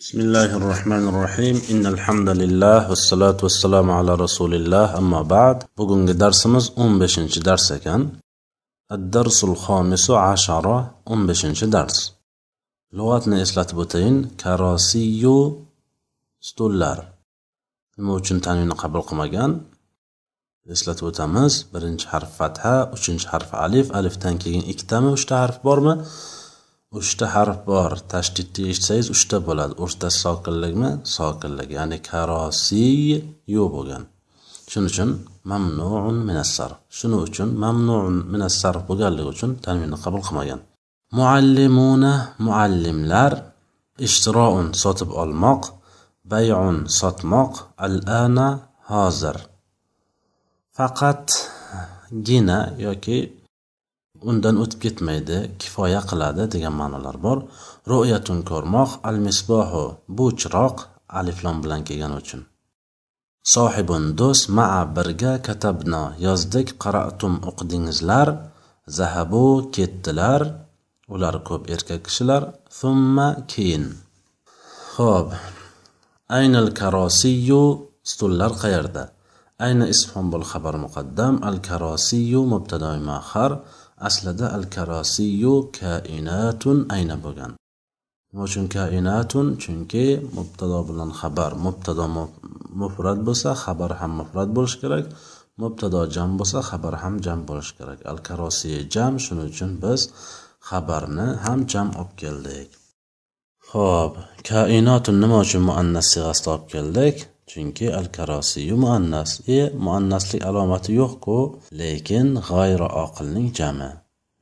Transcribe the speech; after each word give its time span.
بسم 0.00 0.19
الله 0.19 0.49
الرحمن 0.59 1.03
الرحيم 1.11 1.55
إن 1.71 1.83
الحمد 1.93 2.29
لله 2.41 2.89
والصلاة 2.89 3.37
والسلام 3.43 3.87
على 3.91 4.13
رسول 4.15 4.51
الله 4.55 4.97
أما 4.97 5.21
بعد 5.21 5.57
bugungi 5.77 6.19
darsimiz 6.19 6.71
15 6.75 7.45
dars 7.45 7.71
ekan 7.71 8.01
الدرس 8.91 9.43
الخامس 9.43 10.11
عشر 10.11 10.65
15 11.05 11.71
dars 11.71 11.97
lug'atni 12.97 13.41
eslatib 13.45 13.77
o'tayin 13.83 14.15
karosiyu 14.43 15.37
stullar 16.49 16.97
nima 17.97 18.13
uchun 18.19 18.37
tanvini 18.45 18.75
qabul 18.81 19.01
qilmagan 19.09 19.51
eslatib 20.75 21.05
o'tamiz 21.11 21.53
birinchi 21.73 22.05
harf 22.13 22.29
fatha 22.39 22.75
uchinchi 22.95 23.27
harf 23.33 23.49
alif 23.65 23.87
alifdan 23.99 24.35
keyin 24.43 24.63
ikkitami 24.71 25.09
uchta 25.17 25.35
harf 25.43 25.57
bormi 25.67 25.93
Uchta 26.99 27.25
harf 27.35 27.59
bor. 27.69 27.91
Tashdidni 28.11 28.63
eshitsangiz 28.71 29.07
uchta 29.15 29.37
bo'ladi. 29.47 29.73
O'rtasi 29.83 30.17
sokinlikmi? 30.25 30.89
Sokinlik. 31.17 31.69
Ya'ni 31.77 31.97
karosiy 32.09 33.11
yo 33.55 33.63
bo'lgan. 33.75 34.03
Shuning 34.71 34.89
uchun 34.93 35.09
mamnuun 35.51 36.17
minassarf. 36.29 36.77
Shuning 36.97 37.21
uchun 37.27 37.49
mamnuun 37.63 38.15
minassarf 38.33 38.81
bo'lganligi 38.89 39.29
uchun 39.35 39.51
tanvinni 39.65 39.97
qabul 40.03 40.21
qilmagan. 40.27 40.59
Muallimuna 41.17 42.13
muallimlar 42.45 43.31
ishtiroun 44.07 44.67
sotib 44.83 45.09
olmoq 45.21 45.61
bayun 46.31 46.77
sotmoq. 46.99 47.51
Al 47.85 47.95
ana 48.23 48.47
hozir. 48.91 49.37
Faqatgina 50.77 52.59
yoki 52.85 53.17
undan 54.29 54.55
o'tib 54.63 54.79
ketmaydi 54.85 55.37
kifoya 55.61 56.01
qiladi 56.09 56.43
degan 56.53 56.75
ma'nolar 56.81 57.17
bor. 57.25 57.39
Ro'yatun 57.91 58.39
ko'rmoq 58.49 58.91
al 59.09 59.17
misbohu 59.25 59.83
bu 60.17 60.25
chiroq 60.39 60.75
aliflom 61.19 61.57
bilan 61.63 61.81
kelgani 61.87 62.15
uchun. 62.23 62.41
Sohibun 63.53 64.03
do'st 64.19 64.45
maa 64.57 64.81
birga 64.95 65.33
katabno 65.47 66.03
yozdik 66.25 66.67
qara'tum 66.83 67.33
o'qidingizlar 67.49 68.27
zahabu 68.97 69.45
ketdilar 69.75 70.41
ular 71.13 71.35
ko'p 71.47 71.63
erkak 71.75 72.01
kishilar 72.07 72.43
thumma 72.77 73.29
keyin. 73.51 73.85
Ho'p 74.95 75.27
aynal 76.37 76.69
karosiyu 76.79 77.63
stullar 78.11 78.51
qayerda? 78.63 79.03
Ayni 79.65 79.85
isfon 79.93 80.25
bo'l 80.33 80.45
xabar 80.51 80.75
muqaddam 80.85 81.35
al 81.49 81.57
karosiyu 81.67 82.41
mubtadoi 82.53 82.99
muaxar 83.09 83.51
aslida 84.07 84.45
al 84.57 84.65
karosiyu 84.75 85.55
kainatun 85.79 86.77
ayna 86.95 87.15
bo'lgan 87.25 87.51
nima 88.31 88.43
uchun 88.49 88.65
kainatun? 88.75 89.47
Chunki 89.63 90.05
mubtado 90.37 90.79
bilan 90.89 91.09
xabar 91.19 91.51
mubtado 91.65 92.05
mufrat 92.81 93.19
bo'lsa 93.27 93.49
xabar 93.63 93.91
ham 93.99 94.11
mufrat 94.19 94.49
bo'lishi 94.55 94.77
kerak 94.83 95.05
mubtado 95.61 96.01
jam 96.15 96.29
bo'lsa 96.39 96.59
xabar 96.69 96.93
ham 97.03 97.13
jam 97.25 97.39
bo'lishi 97.49 97.73
kerak. 97.79 97.99
Al 98.11 98.17
karosiy 98.27 98.77
jam 98.93 99.13
shuning 99.23 99.47
uchun 99.53 99.71
biz 99.83 100.01
xabarni 100.69 101.27
ham 101.45 101.59
jam 101.71 101.87
olib 101.99 102.13
keldik. 102.21 102.69
Ho'p 103.71 104.13
kainotun 104.49 105.15
nima 105.23 105.37
uchun 105.45 105.61
muannas 105.69 106.07
sig'asida 106.13 106.49
olib 106.55 106.65
keldik? 106.73 107.15
chunki 107.50 107.86
al 107.98 108.06
karosiyu 108.16 108.74
muannas 108.84 109.30
e 109.56 109.58
muannaslik 109.86 110.42
alomati 110.48 110.90
yo'qku 111.00 111.38
lekin 111.80 112.26
g'ayri 112.48 112.88
oqilning 113.04 113.48
jami 113.58 113.90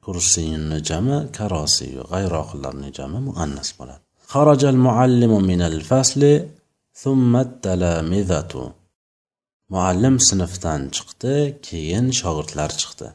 kursiyni 0.05 0.79
jami 0.89 1.17
karosiyu 1.39 2.03
g'ayri 2.11 2.37
oqillarning 2.43 2.93
jami 2.99 3.19
muannas 3.29 3.71
bo'ladi 3.79 4.03
خرج 4.35 4.63
المعلم 4.75 5.33
من 5.51 5.61
الفصل 5.71 6.23
ثم 7.03 7.33
التلامذة 7.47 8.53
muallim 9.75 10.17
sinfdan 10.29 10.81
chiqdi 10.97 11.35
keyin 11.67 12.07
shogirdlar 12.21 12.71
chiqdi 12.81 13.09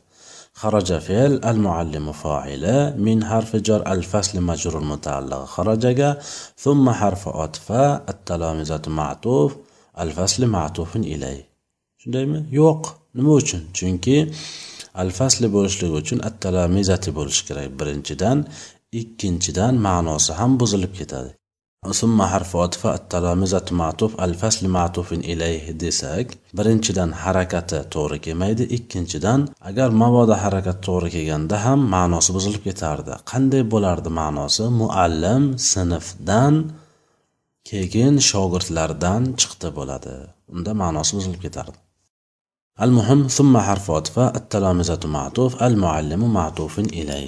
خرج 0.62 0.90
فعل 1.08 1.34
المعلم 1.52 2.12
فاعل 2.12 2.66
من 2.98 3.18
حرف 3.30 3.56
جر 3.56 3.82
الفصل 3.94 4.42
مجرور 4.42 4.84
متعلق 4.84 5.46
خرجga 5.46 6.10
ثم 6.58 6.90
حرف 6.90 7.28
عطف 7.28 7.72
التلامذة 8.14 8.86
معطوف 8.88 9.56
al 10.03 10.11
fasli 10.17 10.47
matufun 10.57 11.03
ilay. 11.15 11.39
Shundaymi? 12.01 12.39
Yo'q. 12.61 12.83
Nima 13.17 13.33
uchun? 13.41 13.63
Chunki 13.77 14.17
al 15.03 15.11
fasli 15.19 15.47
bo'lishligi 15.57 15.95
uchun 16.03 16.19
attalamizati 16.29 17.11
bo'lishi 17.19 17.43
kerak. 17.49 17.69
Birinchidan 17.81 18.39
ikkinchidan 19.01 19.75
ma'nosi 19.87 20.33
ham 20.41 20.53
buzilib 20.61 20.93
ketadi. 21.01 21.31
Summa 22.01 22.27
harfi 22.33 22.57
otifa 22.57 22.89
attalamizatu 22.99 23.75
matuf 23.75 24.13
al 24.25 24.35
matufin 24.77 25.21
ilay 25.33 25.57
desak 25.83 26.27
birinchidan 26.59 27.11
harakati 27.23 27.79
to'g'ri 27.95 28.19
kelmaydi 28.25 28.65
ikkinchidan 28.77 29.41
agar 29.71 29.89
mabodo 30.03 30.35
harakat 30.45 30.79
to'g'ri 30.87 31.09
kelganda 31.17 31.57
ham 31.65 31.81
ma'nosi 31.95 32.31
buzilib 32.37 32.63
ketardi. 32.69 33.13
Qanday 33.31 33.63
bo'lardi 33.73 34.11
ma'nosi? 34.21 34.65
Muallim 34.81 35.43
sinfdan 35.73 36.55
keyin 37.71 38.15
shogirdlardan 38.31 39.23
chiqdi 39.41 39.69
bo'ladi. 39.79 40.15
Unda 40.55 40.73
ma'nosi 40.83 41.13
buzilib 41.19 41.43
ketardi 41.47 41.79
al 42.83 42.91
muhim 42.91 43.21
summa 43.37 43.61
harf 43.69 43.87
otifa 43.99 44.25
attalomizatu 44.39 45.07
matuf 45.17 45.53
al 45.67 45.75
muallimu 45.83 46.29
matufin 46.39 46.89
ilay. 47.01 47.27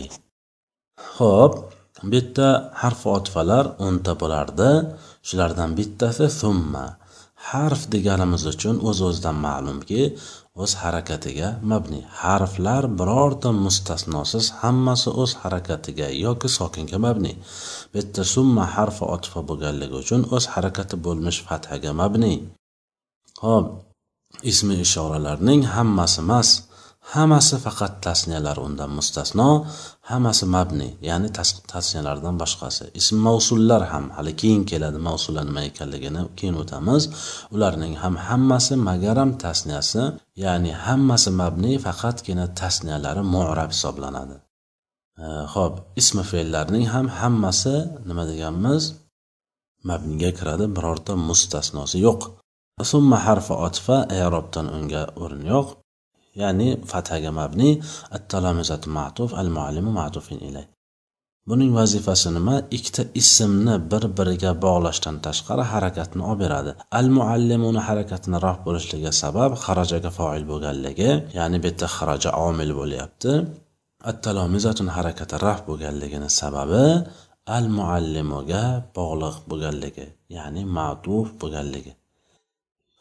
Ho'p 1.16 1.54
bu 2.08 2.14
yerda 2.16 2.48
harf 2.82 3.02
otifalar 3.16 3.64
o'nta 3.86 4.12
bo'lardi. 4.22 4.70
Shulardan 5.28 5.70
bittasi 5.78 6.26
summa. 6.40 6.86
Harf 7.48 7.80
deganimiz 7.94 8.42
uchun 8.52 8.76
o'z 8.88 8.98
o'zidan 9.08 9.36
ma'lumki 9.46 10.00
o'z 10.62 10.72
harakatiga 10.82 11.48
mabni. 11.70 12.00
Harflar 12.22 12.84
birorta 12.98 13.50
mustasnosiz 13.64 14.46
hammasi 14.60 15.10
o'z 15.22 15.32
harakatiga 15.42 16.08
yoki 16.24 16.48
sokinga 16.58 16.98
mabni. 17.06 17.32
Bu 17.90 17.94
yerda 18.00 18.22
summa 18.34 18.64
harfi 18.76 19.04
otifa 19.14 19.40
bo'lganligi 19.48 19.96
uchun 20.02 20.22
o'z 20.36 20.44
harakati 20.54 20.96
bo'lmish 21.06 21.40
fathaga 21.48 21.90
mabni. 22.00 22.34
Ho'p 23.44 23.66
ismi 24.52 24.74
ishoralarning 24.86 25.62
hammasi 25.74 26.18
emas 26.24 26.48
hammasi 27.14 27.56
faqat 27.64 27.92
tasniyalar 28.06 28.56
undan 28.66 28.90
mustasno 28.98 29.48
hammasi 30.10 30.44
mabni 30.54 30.88
ya'ni 31.08 31.28
tasniyalardan 31.72 32.34
boshqasi. 32.42 32.84
Ism 33.00 33.16
mavsullar 33.28 33.82
ham 33.92 34.04
hali 34.16 34.32
keyin 34.40 34.62
keladi 34.70 34.98
mavsullar 35.08 35.44
nima 35.50 35.62
ekanligini 35.70 36.22
keyin 36.38 36.56
o'tamiz. 36.62 37.02
Ularning 37.54 37.94
ham 38.02 38.14
hammasi 38.28 38.74
magaram 38.88 39.30
tasniyasi 39.44 40.02
ya'ni 40.44 40.72
hammasi 40.86 41.30
mabni 41.40 41.72
faqatgina 41.84 42.44
tasniyalari 42.60 43.22
mu'rab 43.34 43.70
hisoblanadi. 43.74 44.36
Ho'p 45.54 45.74
ismi 46.00 46.22
fe'llarning 46.30 46.84
ham 46.94 47.06
hammasi 47.20 47.76
nima 48.08 48.24
deganmiz? 48.30 48.82
Mabniga 49.88 50.30
kiradi 50.38 50.66
birorta 50.76 51.12
mustasnosi 51.28 51.98
yo'q. 52.06 52.20
Summa 52.90 53.18
harfi 53.26 53.54
otfa 53.66 53.96
e, 54.14 54.16
i'robdan 54.26 54.66
unga 54.76 55.02
o'rin 55.22 55.44
yo'q. 55.52 55.68
Ya'ni 56.40 56.68
fathaga 56.90 57.30
mabni 57.40 57.70
at-talamizatu 58.16 58.88
ma'tuf 58.96 59.30
al-muallimu 59.40 59.90
ma'tufin 60.00 60.40
ilay 60.48 60.66
buning 61.50 61.70
vazifasi 61.78 62.28
nima? 62.36 62.56
Ikkita 62.76 63.02
ismni 63.20 63.74
bir 63.90 64.04
biriga 64.18 64.52
bog'lashdan 64.66 65.16
tashqari 65.26 65.64
harakatni 65.72 66.22
olib 66.30 66.40
beradi. 66.44 66.72
Al 66.98 67.06
muallimuni 67.16 67.80
harakatini 67.88 68.38
raf 68.46 68.58
bo'lishligi 68.66 69.10
sabab 69.22 69.52
xarajaga 69.64 70.10
foil 70.18 70.44
bo'lganligi 70.52 71.10
ya'ni 71.38 71.56
bu 71.62 71.66
yerda 71.70 71.86
xaraja 71.96 72.30
omil 72.48 72.70
bo'lyapti. 72.80 73.32
At 74.10 74.16
talomizatun 74.26 74.88
harakati 74.96 75.34
raf 75.46 75.60
bo'lganligini 75.68 76.28
sababi 76.40 76.84
al 77.56 77.66
muallimuga 77.78 78.64
bog'liq 78.98 79.36
bo'lganligi 79.50 80.06
ya'ni 80.36 80.62
ma'tuf 80.76 81.26
bo'lganligi. 81.40 81.92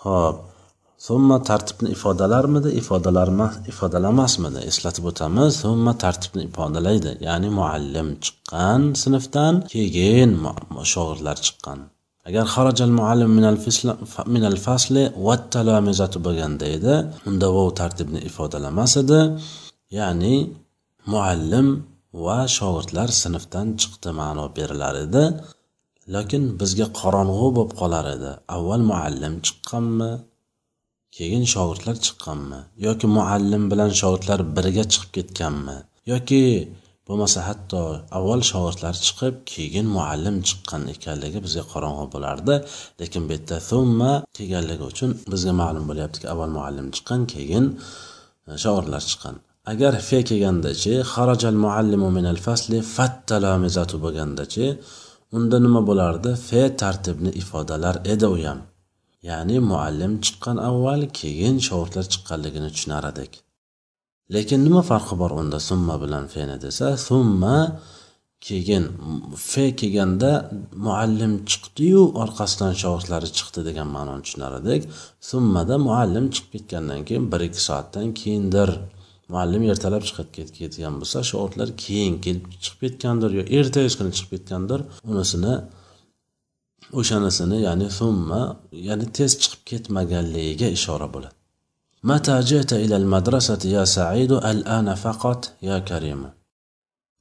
Ho'p. 0.03 0.54
Summa 0.97 1.37
tartibni 1.49 1.89
ifodalarmidi? 1.95 2.69
Ifodalarmas 2.81 3.53
ifodalamasmidi? 3.71 4.59
Eslatib 4.69 5.05
o'tamiz 5.11 5.49
summa 5.63 5.93
tartibni 6.03 6.43
ifodalaydi. 6.49 7.11
Ya'ni 7.27 7.49
muallim 7.59 8.07
chiqqan 8.23 8.81
sinfdan 9.03 9.53
keyin 9.73 10.31
shogirdlar 10.93 11.37
chiqqan. 11.45 11.79
Agar 12.27 12.45
xarajal 12.55 12.91
muallim 12.99 13.31
minal 14.35 14.57
fasli 14.67 15.03
va 15.25 15.35
talamizatu 15.53 16.17
bo'lganda 16.25 16.65
edi 16.77 16.93
unda 17.29 17.47
vov 17.55 17.69
tartibni 17.81 18.19
ifodalamas 18.29 18.93
edi 19.03 19.19
ya'ni 19.97 20.35
muallim 21.13 21.67
va 22.25 22.39
shogirdlar 22.57 23.09
sinfdan 23.23 23.67
chiqdi 23.81 24.09
ma'no 24.21 24.45
berilar 24.57 24.95
edi. 25.05 25.23
Lekin 26.15 26.43
bizga 26.59 26.87
qorong'u 26.99 27.47
bo'lib 27.57 27.71
qolar 27.81 28.05
edi. 28.15 28.31
Avval 28.55 28.81
muallim 28.91 29.33
chiqqanmi? 29.45 30.11
Keyin 31.17 31.43
shogirdlar 31.53 31.95
chiqqanmi? 32.05 32.59
Yoki 32.87 33.07
muallim 33.17 33.63
bilan 33.71 33.91
shogirdlar 34.01 34.39
birga 34.55 34.83
chiqib 34.93 35.11
ketganmi? 35.17 35.77
Yoki 36.11 36.41
bo'lmasa 37.07 37.39
hatto 37.49 37.81
avval 38.17 38.41
shogirdlar 38.51 38.95
chiqib 39.05 39.35
keyin 39.53 39.87
muallim 39.97 40.35
chiqqan 40.47 40.83
ekanligi 40.95 41.39
bizga 41.45 41.63
qorong'u 41.73 42.05
bo'lardi. 42.13 42.55
Lekin 43.01 43.21
bu 43.27 43.31
yerda 43.37 43.57
thumma 43.69 44.11
kelganligi 44.37 44.83
uchun 44.91 45.09
bizga 45.33 45.53
ma'lum 45.61 45.85
bo'lyaptiki 45.89 46.27
avval 46.33 46.51
muallim 46.57 46.87
chiqqan 46.95 47.21
keyin 47.33 47.65
e, 48.49 48.51
shogirdlar 48.63 49.03
chiqqan. 49.09 49.35
Agar 49.71 49.93
fe 50.09 50.19
kelgandachi 50.29 50.93
harajal 51.13 51.55
muallimu 51.65 52.09
minal 52.17 52.39
fasli 52.47 52.77
fattalamizatu 52.95 53.95
bo'lgandachi 54.05 54.65
unda 55.37 55.57
nima 55.65 55.81
bo'lardi? 55.89 56.31
Fe 56.47 56.61
tartibni 56.81 57.31
ifodalar 57.41 57.95
edi 58.13 58.27
u 58.35 58.37
ham. 58.47 58.59
Ya'ni 59.29 59.57
muallim 59.71 60.13
chiqqan 60.25 60.57
avval 60.69 61.01
keyin 61.19 61.55
shogirdlar 61.67 62.05
chiqqanligini 62.13 62.69
tushunar 62.75 63.03
edik. 63.11 63.31
Lekin 64.35 64.59
nima 64.67 64.81
farqi 64.91 65.15
bor 65.21 65.31
unda 65.41 65.59
summa 65.69 65.95
bilan 66.03 66.25
feni 66.33 66.57
desa 66.65 66.87
summa 67.07 67.57
keyin 68.47 68.83
fe 69.51 69.65
kelganda 69.79 70.31
muallim 70.85 71.33
chiqdiyu 71.49 72.01
orqasidan 72.23 72.73
shogirdlari 72.83 73.29
chiqdi 73.37 73.61
degan 73.69 73.87
ma'noni 73.95 74.21
tushunar 74.25 74.53
edik. 74.61 74.81
Summada 75.31 75.75
muallim 75.87 76.25
chiqib 76.35 76.51
ketgandan 76.55 77.01
keyin 77.07 77.25
bir 77.31 77.41
ikki 77.47 77.61
soatdan 77.69 78.07
keyindir. 78.21 78.69
Muallim 79.33 79.63
ertalab 79.71 80.03
chiqib 80.09 80.27
ketgan 80.59 80.93
bo'lsa 81.01 81.19
shogirdlar 81.31 81.69
keyin 81.85 82.13
kelib 82.25 82.45
chiqib 82.63 82.79
ketgandir 82.85 83.31
yo 83.39 83.43
ertasi 83.57 83.95
kuni 83.99 84.11
chiqib 84.17 84.31
ketgandir 84.35 84.79
unisini 85.11 85.53
o'shanisini 86.99 87.57
ya'ni 87.67 87.89
summa 87.99 88.41
ya'ni 88.87 89.05
tez 89.17 89.31
chiqib 89.41 89.61
ketmaganligiga 89.69 90.67
ishora 90.77 91.07
bo'ladi. 91.13 91.35
Mata 92.09 92.35
jata 92.49 92.75
ila 92.85 92.95
al 93.01 93.07
madrasati 93.13 93.67
ya 93.75 93.83
saidu 93.95 94.35
al 94.51 94.59
ana 94.77 94.93
faqat 95.03 95.41
ya 95.69 95.77
karim. 95.89 96.21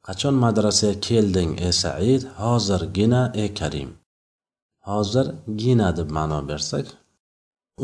Qachon 0.07 0.35
madrasaga 0.45 1.01
kelding 1.07 1.53
ey 1.67 1.73
said? 1.83 2.23
Hozirgina 2.43 3.23
ey 3.43 3.51
karim. 3.61 3.91
Hozirgina 4.89 5.89
deb 5.99 6.09
ma'no 6.17 6.39
bersak 6.51 6.87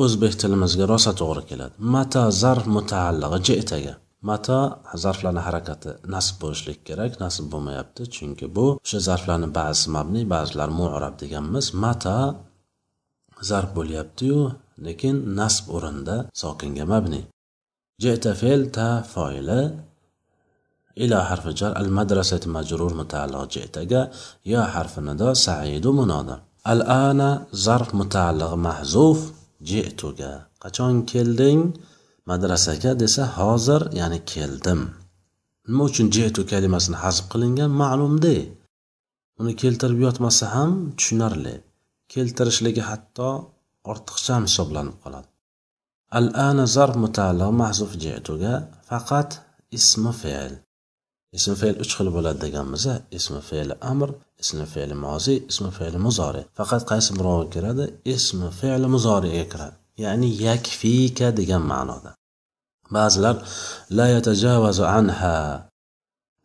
o'zbek 0.03 0.35
tilimizga 0.41 0.85
rosa 0.93 1.12
to'g'ri 1.21 1.43
keladi. 1.50 1.75
Mata 1.94 2.23
zarf 2.43 2.65
mutaalligi 2.76 3.41
jetaga 3.49 3.94
mato 4.28 4.61
zarflarni 5.05 5.43
harakati 5.46 5.90
nasb 6.14 6.34
bo'lishlik 6.43 6.78
kerak 6.88 7.12
nasb 7.25 7.44
bo'lmayapti. 7.52 8.02
Chunki 8.14 8.46
bu 8.56 8.67
o'sha 8.84 8.99
zarflarni 9.08 9.49
ba'zisi 9.58 9.88
mabniy 9.96 10.25
ba'zilari 10.34 10.75
mu'rab 10.81 11.14
deganmiz. 11.22 11.67
Mata 11.84 12.19
zarf 13.50 13.70
bo'lyaptiyu 13.78 14.38
lekin 14.87 15.17
nasb 15.40 15.64
o'rinda 15.76 16.17
sokinga 16.43 16.84
mabni. 16.93 17.22
Jeta 18.05 18.32
fe'l 18.40 18.62
ta 18.76 18.88
foili 19.12 19.62
ila 21.05 21.19
harfi 21.31 21.50
jar 21.61 21.73
al 21.81 21.88
madrasati 21.99 22.49
majrur 22.56 22.93
mutaalliq 23.00 23.49
jetaga 23.55 24.02
ya 24.52 24.62
harfi 24.75 25.00
nido 25.08 25.28
saidu 25.46 25.90
munoda 25.99 26.37
al 26.73 26.81
ana 27.08 27.31
zarf 27.64 27.90
mutaalliq 28.00 28.52
mahzuf 28.66 29.19
jetuga 29.70 30.32
qachon 30.62 30.94
kelding? 31.11 31.61
Madrasaga 32.31 32.93
desa 33.03 33.23
hozir 33.38 33.82
ya'ni 34.00 34.19
keldim. 34.32 34.81
Nima 35.69 35.82
uchun 35.91 36.06
jitu 36.17 36.41
kalimasini 36.53 36.97
hazb 37.05 37.25
qilingan 37.32 37.71
ma'lumde 37.82 38.37
uni 39.41 39.53
keltirib 39.62 39.99
yotmasa 40.06 40.44
ham 40.55 40.71
tushunarli. 40.99 41.55
Keltirishligi 42.12 42.82
hatto 42.91 43.29
ortiqcha 43.93 44.37
hisoblanib 44.47 44.97
qoladi. 45.05 45.29
Al 46.19 46.27
ana 46.49 46.65
zarf 46.77 46.94
mutaalliq 47.05 47.50
mahzuf 47.62 47.93
jetuga 48.05 48.55
faqat 48.88 49.31
ismi 49.79 50.12
fe'l. 50.23 50.55
Ismi 51.38 51.55
fe'l 51.61 51.76
uch 51.83 51.93
xil 51.99 52.09
bo'ladi 52.17 52.38
deganmiz 52.47 52.85
ismi 53.19 53.41
fe'li 53.49 53.75
amr 53.93 54.09
ismi 54.43 54.67
fe'li 54.73 54.94
moziy 55.05 55.38
ismi 55.50 55.71
fe'li 55.79 55.99
muzori. 56.06 56.43
Faqat 56.59 56.83
qaysi 56.91 57.11
birovi 57.19 57.47
kiradi? 57.55 57.85
Ismi 58.15 58.49
fe'li 58.61 58.88
muzoriga 58.94 59.44
kiradi. 59.53 59.76
Ya'ni 60.05 60.29
yakfika 60.47 61.29
degan 61.38 61.62
ma'noda. 61.73 62.11
Ba'zilar 62.96 63.37
la 63.98 64.06
yatajavazu 64.16 64.84
anha 64.98 65.37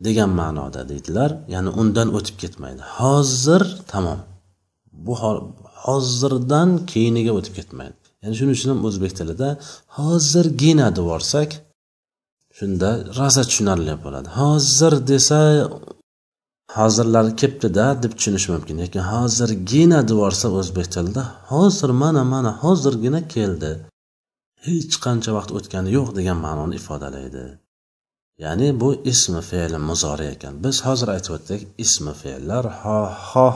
degan 0.06 0.30
ma'noda 0.42 0.81
deydilar. 0.92 1.30
Ya'ni 1.53 1.69
undan 1.81 2.07
o'tib 2.18 2.36
ketmaydi. 2.44 2.81
Hozir 3.00 3.63
tamom. 3.92 4.19
Bu 5.06 5.13
hozirdan 5.86 6.69
keyiniga 6.92 7.31
o'tib 7.39 7.53
ketmaydi. 7.59 7.97
Ya'ni 8.24 8.36
shuning 8.39 8.56
uchun 8.57 8.69
ham 8.74 8.81
o'zbek 8.88 9.12
tilida 9.19 9.50
hozirgina 9.97 10.88
deb 10.95 11.03
yuborsak 11.03 11.50
shunda 12.57 12.89
rosa 13.19 13.42
tushunarli 13.50 13.95
bo'ladi. 14.06 14.27
Hozir 14.39 14.94
desa 15.12 15.39
hozirlar 16.77 17.25
kelibdida 17.42 17.86
deb 18.03 18.12
tushunish 18.18 18.47
mumkin. 18.53 18.75
Lekin 18.83 19.03
hozirgina 19.13 20.00
deb 20.07 20.15
yuborsa 20.15 20.47
o'zbek 20.59 20.88
tilida 20.95 21.24
hozir 21.51 21.89
mana 22.01 22.24
mana 22.33 22.51
hozirgina 22.63 23.21
keldi 23.36 23.71
hech 24.66 24.96
qancha 25.06 25.32
vaqt 25.38 25.52
o'tgani 25.58 25.90
yo'q 25.98 26.10
degan 26.18 26.38
ma'noni 26.46 26.76
ifodalaydi. 26.82 27.46
Ya'ni 28.44 28.68
bu 28.82 28.90
ismi 29.12 29.42
fe'li 29.50 29.80
muzori 29.90 30.26
ekan. 30.34 30.54
Biz 30.64 30.76
hozir 30.88 31.10
aytib 31.16 31.34
o'tdik 31.38 31.62
ismi 31.86 32.14
fe'llar 32.22 32.66
xoh 33.30 33.56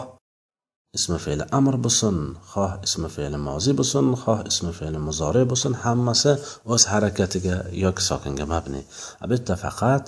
ismi 0.97 1.17
fe'li 1.25 1.45
amr 1.57 1.75
bo'lsin 1.85 2.17
xoh. 2.51 2.71
Ismi 2.87 3.09
fe'li 3.15 3.37
moziy 3.47 3.73
bo'lsin 3.79 4.05
xoh. 4.23 4.39
Ismi 4.51 4.71
fe'li 4.79 4.99
muzori 5.07 5.43
bo'lsin 5.51 5.73
hammasi 5.83 6.33
o'z 6.73 6.83
harakatiga 6.91 7.57
yoki 7.83 8.03
sokinga 8.09 8.45
mabni. 8.53 8.81
Bu 9.29 9.33
yerda 9.35 9.55
faqat 9.65 10.03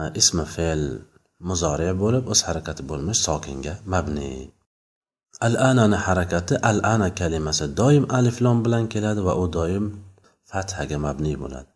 e, 0.00 0.02
ismi 0.20 0.44
fe'l 0.54 0.82
muzori 1.48 1.90
bo'lib 2.02 2.24
o'z 2.32 2.40
harakati 2.48 2.82
bo'lmish 2.90 3.20
sokinga 3.28 3.74
mabni. 3.92 4.32
Al 5.46 5.54
anani 5.70 5.98
harakati 6.06 6.54
al 6.70 6.78
ana 6.94 7.08
kalimasi 7.20 7.66
doim 7.80 8.04
aliflom 8.18 8.58
bilan 8.64 8.84
keladi 8.92 9.20
va 9.28 9.34
u 9.42 9.44
doim 9.58 9.84
fathaga 10.50 10.98
mabniy 11.06 11.36
bo'ladi. 11.42 11.70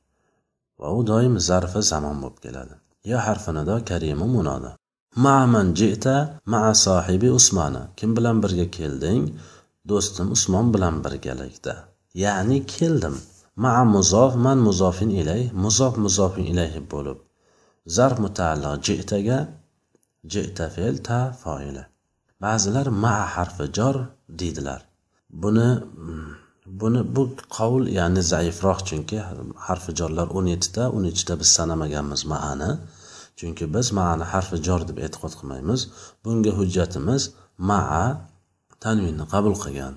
Va 0.80 0.88
u 0.98 1.00
doim 1.10 1.34
zarfi 1.48 1.80
zamon 1.90 2.16
bo'lib 2.22 2.38
keladi. 2.44 2.74
Yo 3.10 3.18
harfi 3.26 3.50
nido 3.58 3.76
karimu 3.90 4.26
munoda 4.36 4.70
ma'man 5.24 5.74
jita 5.74 6.40
ma'a 6.52 6.72
sohibi 6.84 7.28
usmoni 7.38 7.82
kim 7.98 8.10
bilan 8.16 8.36
birga 8.42 8.66
kelding? 8.78 9.22
Do'stim 9.90 10.26
usmon 10.36 10.66
bilan 10.74 10.96
birgalikda. 11.04 11.74
Ya'ni 12.24 12.58
keldim. 12.74 13.16
Ma'a 13.62 13.84
muzof 13.94 14.32
man 14.44 14.58
muzofin 14.68 15.10
ilay 15.20 15.42
muzof 15.64 15.94
muzofin 16.04 16.44
ilayhi 16.52 16.80
bo'lib. 16.92 17.18
Zarf 17.96 18.18
mutaalliq 18.24 18.74
jitaga 18.86 19.38
jita 20.32 20.66
fe'l 20.74 20.96
ta 21.06 21.20
foila. 21.42 21.84
Ba'zilar 22.44 22.86
ma 23.04 23.16
harfi 23.34 23.64
jor 23.76 23.96
deydilar. 24.40 24.80
Buni 25.42 25.68
buni 26.80 27.00
bu 27.14 27.22
qovul 27.56 27.84
ya'ni 27.98 28.22
zaifroq 28.32 28.80
chunki 28.88 29.18
harfi 29.66 29.90
jorlar 29.98 30.28
o'n 30.36 30.46
yettita 30.54 30.84
o'n 30.96 31.04
ichida 31.12 31.34
biz 31.40 31.48
sanamaganmiz 31.56 32.22
ma'ani. 32.32 32.70
Chunki 33.38 33.64
biz 33.74 33.86
ma'ani 33.98 34.24
harfi 34.32 34.56
jor 34.66 34.80
deb 34.88 34.98
e'tiqod 35.06 35.32
qilmaymiz. 35.38 35.80
Bunga 36.22 36.52
hujjatimiz 36.58 37.22
maa 37.70 38.04
tanvinni 38.84 39.24
qabul 39.34 39.54
qilgan. 39.64 39.94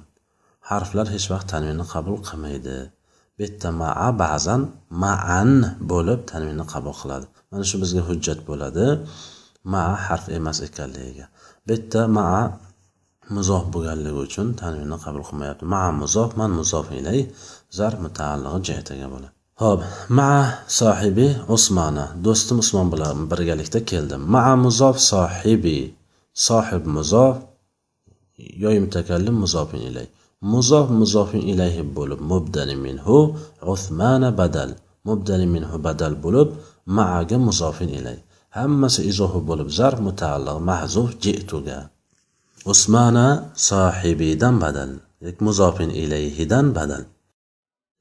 Harflar 0.70 1.08
hech 1.16 1.28
vaqt 1.34 1.48
tanvinni 1.54 1.86
qabul 1.94 2.18
qilmaydi. 2.28 2.78
Bu 3.36 3.42
yerda 3.46 3.70
maa 3.82 4.08
ba'zan 4.24 4.62
maan 5.04 5.52
bo'lib 5.92 6.20
tanvinni 6.32 6.66
qabul 6.74 6.96
qiladi. 7.02 7.26
Mana 7.50 7.64
shu 7.70 7.78
bizga 7.84 8.02
hujjat 8.10 8.40
bo'ladi. 8.50 8.86
Ma 9.72 9.84
harf 10.06 10.26
emas 10.38 10.58
ekanligiga. 10.68 11.26
Bitta 11.68 12.02
maa 12.18 12.42
muzof 13.36 13.64
bo'lganligi 13.74 14.20
uchun 14.28 14.48
tanvinni 14.60 14.98
qabul 15.04 15.24
qilmayapti. 15.28 15.64
Maa 15.74 15.90
muzof 16.02 16.30
man 16.40 16.52
muzof 16.60 16.88
ilay 17.00 17.20
zar 17.78 17.94
mutaallig'i 18.04 18.60
jaytaga 18.70 19.08
bo'ladi. 19.14 19.36
Ho'p 19.62 19.80
maa 20.18 20.42
sohibi 20.80 21.28
usmona 21.56 22.06
do'stim 22.26 22.58
usmon 22.64 22.88
bilan 22.94 23.18
birgalikda 23.32 23.80
keldim. 23.92 24.22
Maa 24.36 24.54
muzof 24.66 24.96
sohibi. 25.12 25.80
Sohib 26.48 26.84
muzof 26.96 27.36
yoy 28.64 28.78
mutakallim 28.86 29.36
muzofin 29.44 29.82
ilay. 29.90 30.08
Muzof 30.54 30.88
muzofin 31.00 31.44
ilayhi 31.52 31.84
bo'lib 31.98 32.20
mubdani 32.32 32.76
minhu 32.86 33.18
usmana 33.74 34.30
badal. 34.40 34.70
Mubdani 35.08 35.48
minhu 35.56 35.76
badal 35.88 36.14
bo'lib 36.24 36.50
maaga 36.98 37.38
muzofin 37.48 37.90
ilay. 38.00 38.18
Hammasi 38.58 39.02
izohi 39.12 39.40
bo'lib 39.50 39.70
zarf 39.80 40.00
mutaalliq 40.08 40.58
mahzuf 40.70 41.10
jituga 41.24 41.80
usmana 42.72 43.28
sohibidan 43.70 44.56
badal 44.64 44.92
muzofin 45.40 45.90
ilayhidan 45.90 46.76
badal. 46.76 47.04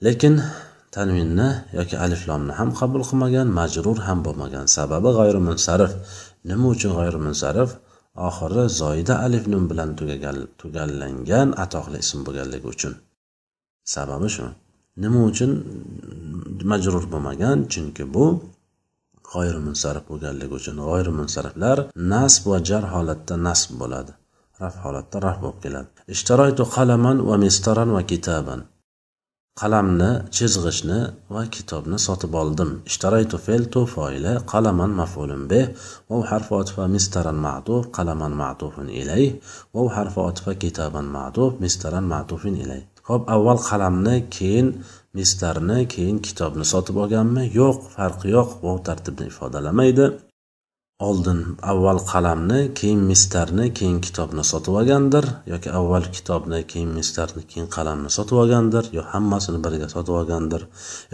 Lekin 0.04 0.34
tanvinni 0.94 1.50
yoki 1.78 1.96
aliflomni 2.04 2.52
ham 2.58 2.70
qabul 2.80 3.02
qilmagan 3.08 3.48
majrur 3.58 3.98
ham 4.06 4.18
bo'lmagan. 4.26 4.66
Sababi 4.76 5.10
g'ayrimunsarif. 5.18 5.92
Nima 6.50 6.66
uchun 6.74 6.92
g'ayrimunsarif? 6.98 7.70
Oxiri 8.28 8.64
zoida 8.80 9.14
alif 9.26 9.44
nun 9.52 9.64
bilan 9.70 9.90
tugallangan 10.60 11.48
atoqli 11.64 11.98
ism 12.04 12.18
bo'lganligi 12.26 12.66
uchun. 12.74 12.92
Sababi 13.94 14.28
shu. 14.34 14.44
Nima 15.02 15.20
uchun 15.30 15.50
majrur 16.70 17.04
bo'lmagan? 17.12 17.58
Chunki 17.72 18.04
bu 18.14 18.24
g'oyri 19.30 19.60
munsarif 19.66 20.04
bo'lganligi 20.10 20.54
uchun 20.60 20.76
g'oyri 20.88 21.12
munsariflar 21.20 21.78
nasb 22.12 22.42
va 22.52 22.58
jar 22.68 22.84
holatda 22.94 23.34
nasb 23.46 23.70
bo'ladi. 23.80 24.12
Raf 24.62 24.74
holatda 24.84 25.16
raf 25.26 25.36
bo'lib 25.42 25.58
keladi. 25.64 25.88
Ishtaroytu 26.14 26.62
qalaman 26.76 27.16
va 27.28 27.36
mistaran 27.46 27.88
va 27.96 28.02
kitaban. 28.12 28.60
Qalamni 29.60 30.10
chizg'ichni 30.36 31.00
va 31.34 31.42
kitobni 31.56 31.98
sotib 32.06 32.32
oldim. 32.42 32.70
Ishtaraytu 32.90 33.36
fe'l 33.46 33.64
tu 33.74 33.80
foili 33.94 34.32
qalaman 34.52 34.90
maf'ulun 35.00 35.42
bih 35.52 35.64
vav 36.10 36.22
harfi 36.30 36.52
otifa 36.60 36.84
mistaran 36.96 37.38
ma'tuf 37.46 37.82
qalaman 37.96 38.32
ma'tufun 38.42 38.86
ilayh 39.00 39.30
vav 39.74 39.86
harfi 39.96 40.20
otifa 40.28 40.52
kitaban 40.62 41.06
ma'tuf 41.16 41.50
mistaran 41.64 42.04
ma'tufin 42.14 42.54
ilayh 42.64 42.84
ho'p 43.08 43.22
avval 43.34 43.58
qalamni 43.68 44.16
keyin 44.36 44.68
mistarni 45.18 45.80
keyin 45.94 46.18
kitobni 46.26 46.64
sotib 46.72 46.96
olganmi? 47.04 47.42
Yo'q 47.60 47.78
farqi 47.96 48.28
yo'q 48.36 48.50
bu 48.62 48.70
tartibni 48.88 49.26
ifodalamaydi. 49.32 50.06
Oldin 51.08 51.40
avval 51.70 51.98
qalamni 52.10 52.60
keyin 52.78 53.00
mistarni 53.10 53.64
keyin 53.78 53.96
kitobni 54.06 54.44
sotib 54.50 54.74
olgandir 54.80 55.24
yoki 55.52 55.70
avval 55.78 56.04
kitobni 56.16 56.60
keyin 56.72 56.90
mistarni 56.98 57.42
keyin 57.50 57.66
qalamni 57.76 58.10
sotib 58.16 58.36
olgandir 58.42 58.84
yo 58.96 59.02
hammasini 59.12 59.58
birga 59.64 59.88
sotib 59.94 60.14
olgandir 60.20 60.62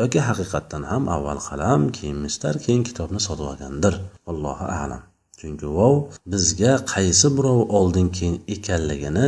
yoki 0.01 0.21
haqiqatdan 0.29 0.83
ham 0.91 1.09
avval 1.17 1.41
qalam 1.49 1.87
keyin 1.97 2.19
mistar 2.27 2.55
keyin 2.65 2.83
kitobni 2.89 3.21
sotib 3.29 3.47
olgandir. 3.53 3.95
Allohu 4.31 4.67
alam. 4.83 5.03
Chunki 5.41 5.69
vov 5.79 5.95
bizga 6.33 6.73
qaysi 6.93 7.29
birov 7.37 7.61
oldin 7.79 8.09
keyin 8.17 8.37
ekanligini 8.55 9.27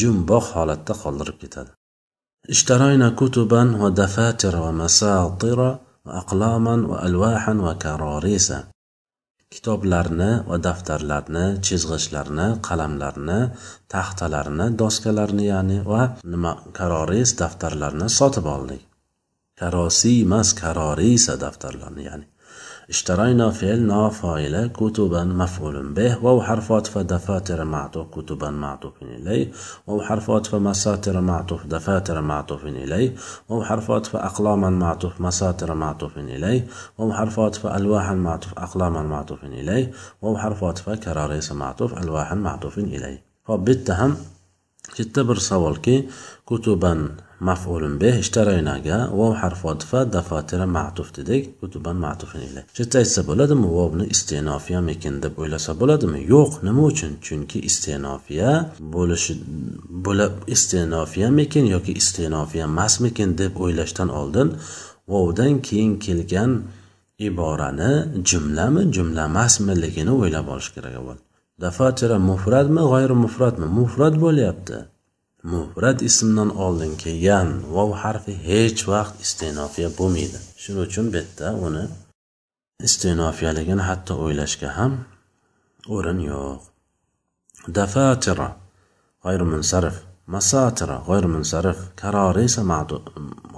jumboq 0.00 0.44
holatda 0.54 0.92
qoldirib 1.02 1.38
ketadi. 1.42 1.70
اشترينا 2.49 3.09
كتبا 3.09 3.63
ودفاتر 3.81 4.55
ومساطر 4.55 5.59
وأقلاما 6.05 6.75
وألواحا 6.89 7.53
وكراريس 7.53 8.53
kitoblarni 9.55 10.31
va 10.49 10.57
daftarlarni 10.67 11.45
chizg'ichlarni 11.65 12.47
qalamlarni 12.67 13.39
taxtalarni 13.93 14.65
doskalarni 14.81 15.45
ya'ni 15.51 15.77
va 15.91 16.01
nima 16.31 16.51
karoris 16.77 17.29
daftarlarni 17.41 18.07
sotib 18.17 18.45
oldik 18.55 18.83
karosiy 19.61 20.17
emas 20.25 20.49
karorisa 20.61 21.33
daftarlarni 21.43 22.03
ya'ni 22.09 22.25
اشترينا 22.90 23.50
فعل 23.50 23.80
نافعل 23.86 24.66
كتبا 24.66 25.24
مفعول 25.24 25.92
به 25.92 26.24
واو 26.24 26.42
حرف 26.42 26.72
عطف 26.72 26.98
دفاتر 26.98 27.64
معطوف 27.64 28.06
كتبا 28.10 28.50
معطوف 28.50 28.92
إليه 29.02 29.50
واو 29.86 30.02
حرف 30.02 30.30
عطف 30.30 30.54
مساتر 30.54 31.20
معطوف 31.20 31.66
دفاتر 31.66 32.20
معطوف 32.20 32.64
إليه 32.64 33.14
واو 33.48 33.64
حرف 33.64 33.90
عطف 33.90 34.16
أقلاما 34.16 34.70
معطوف 34.70 35.20
مساتر 35.20 35.74
معطوف 35.74 36.18
إليه 36.18 36.66
واو 36.98 37.12
حرف 37.12 37.40
عطف 37.40 37.66
ألواحا 37.66 38.14
معطوف 38.14 38.52
أقلاما 38.58 39.02
معطوف 39.02 39.44
إليه 39.44 39.92
واو 40.22 40.38
حرف 40.38 40.64
عطف 40.64 40.90
كراريس 40.90 41.52
معطوف 41.52 41.98
ألواحا 41.98 42.34
معطوف 42.34 42.78
إليه. 42.78 43.24
فبالتهم 43.44 44.16
bitta 44.98 45.28
bir 45.28 45.36
savolki 45.36 46.08
kutuban 46.46 47.10
maf'ulun 47.48 47.94
bih 48.02 48.14
ishtaraynaga 48.24 48.98
vov 49.18 49.32
harfi 49.42 49.64
otifa 49.72 50.00
dafatira 50.16 50.66
ma'tuf 50.76 51.08
dedik 51.16 51.42
kutuban 51.60 51.96
ma'tufin 52.04 52.42
ila 52.48 52.60
shu 52.74 52.82
yerda 52.82 52.96
aytsa 53.02 53.20
bo'ladimi 53.30 53.68
vovni 53.76 54.04
istenofiyamikin 54.14 55.14
deb 55.24 55.34
o'ylasa 55.42 55.72
bo'ladimi? 55.80 56.20
Yo'q 56.34 56.52
nima 56.66 56.82
uchun? 56.90 57.12
Chunki 57.26 57.58
istenofiya 57.68 58.50
bo'lishi 58.94 59.32
bo'lib 60.06 60.34
istenofiyamikin 60.54 61.64
yoki 61.74 61.92
istenofiya 62.02 62.64
emasmikin 62.70 63.30
deb 63.40 63.52
o'ylashdan 63.64 64.08
oldin 64.20 64.48
vovdan 65.12 65.54
keyin 65.66 65.92
kelgan 66.04 66.52
iborani 67.28 67.92
jumlami 68.30 68.82
jumla 68.96 69.22
emasmiligini 69.30 70.12
o'ylab 70.20 70.46
olish 70.54 70.70
kerak 70.74 70.94
avval. 71.00 71.18
Dafatira 71.64 72.18
mufratmi 72.30 72.82
g'ayri 72.92 73.16
mufratmi 73.24 73.66
mufrat 73.78 74.14
bo'lyapti. 74.24 74.76
Mufrat 75.42 76.02
ismdan 76.02 76.50
oldin 76.64 76.92
kelgan 77.02 77.48
vov 77.74 77.90
harfi 78.02 78.34
hech 78.48 78.82
vaqt 78.92 79.14
istenofiya 79.24 79.88
bo'lmaydi. 79.98 80.38
Shuning 80.62 80.82
uchun 80.88 81.06
bu 81.12 81.16
yerda 81.20 81.48
uni 81.66 81.84
istenofiyaligini 82.88 83.82
hatto 83.90 84.14
o'ylashga 84.24 84.68
ham 84.78 84.92
o'rin 85.94 86.20
yo'q. 86.30 86.60
Dafatira 87.76 88.48
g'oyrimunsarif 89.24 89.96
masatira 90.34 90.96
g'oyrimunsarif 91.08 91.78
karori 92.02 92.44
esa 92.48 92.62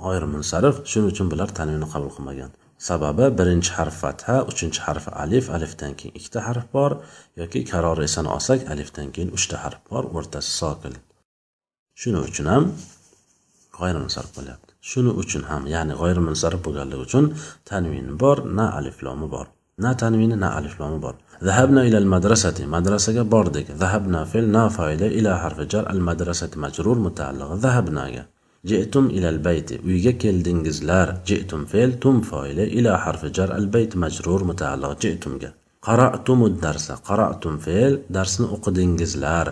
g'oyri 0.02 0.26
munsarif 0.34 0.76
shuning 0.90 1.08
uchun 1.12 1.26
bular 1.32 1.48
tanvini 1.58 1.86
qabul 1.92 2.10
qilmagan. 2.16 2.50
Sababi 2.88 3.26
birinchi 3.38 3.70
harf 3.78 3.96
fatha 4.02 4.36
uchinchi 4.50 4.80
harf 4.86 5.04
alif 5.22 5.46
alifdan 5.56 5.92
keyin 5.98 6.14
ikkita 6.18 6.40
harf 6.48 6.64
bor 6.76 6.92
yoki 7.40 7.60
karori 7.70 8.02
esani 8.08 8.28
olsak 8.36 8.60
alifdan 8.72 9.08
keyin 9.14 9.30
uchta 9.38 9.56
harf 9.64 9.80
bor 9.90 10.04
o'rtasi 10.18 10.52
sokin 10.60 10.94
shuning 12.00 12.24
uchun 12.28 12.46
ham 12.52 12.64
g'oyrimunsarif 13.78 14.32
bo'lyapti. 14.36 14.70
Shuning 14.90 15.16
uchun 15.22 15.42
ham 15.50 15.62
ya'ni 15.74 15.94
g'oyrimunsarif 16.00 16.60
bo'lganligi 16.66 17.02
uchun 17.06 17.24
tanvini 17.70 18.12
bor 18.22 18.38
na 18.58 18.66
aliflomi 18.78 19.26
bor. 19.34 19.46
Na 19.84 19.90
tanvini 20.02 20.36
na 20.44 20.48
aliflomi 20.58 20.98
bor. 21.04 21.14
Zahabna 21.48 21.82
ilal 21.88 22.08
madrasati 22.14 22.66
madrasaga 22.74 23.24
bordik 23.34 23.66
zahabna 23.82 24.20
fe'l 24.32 24.46
na 24.56 24.64
faili 24.76 25.08
ila 25.18 25.32
harfi 25.42 25.64
jar 25.72 25.84
al 25.92 26.00
madrasati 26.08 26.56
majrur 26.64 26.98
mutaalliq. 27.06 27.50
Zahabnaga. 27.64 28.22
Jitum 28.70 29.04
ilal 29.18 29.38
bayti 29.46 29.74
uyga 29.88 30.12
keldingizlar. 30.22 31.08
Jitum 31.28 31.62
fe'l 31.72 31.90
tum 32.02 32.16
foyda 32.30 32.64
ila 32.78 32.92
harfi 33.04 33.28
jar 33.36 33.50
al 33.58 33.66
bayt 33.74 33.92
majrur 34.02 34.40
mutaalliq. 34.50 34.92
Jitumga. 35.02 35.50
Qara'tumud 35.86 36.54
darsa 36.64 36.94
qara'tum 37.08 37.54
fe'l 37.64 37.92
darsni 38.16 38.46
o'qidingizlar. 38.54 39.46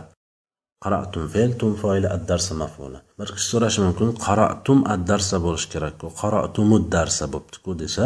Qara'tum 0.85 1.25
fe'l 1.35 1.51
tum 1.61 1.73
foili 1.83 2.09
ad-darsa 2.17 2.55
maf'ula. 2.63 2.99
Bir 3.19 3.29
kishi 3.35 3.49
so'rashi 3.53 3.81
mumkin 3.87 4.09
qara'tum 4.27 4.79
ad-darsa 4.95 5.37
bo'lishi 5.47 5.69
kerakku 5.75 6.07
qaratumu 6.21 6.77
darsa 6.95 7.25
bo'libdiku 7.33 7.71
desa 7.83 8.05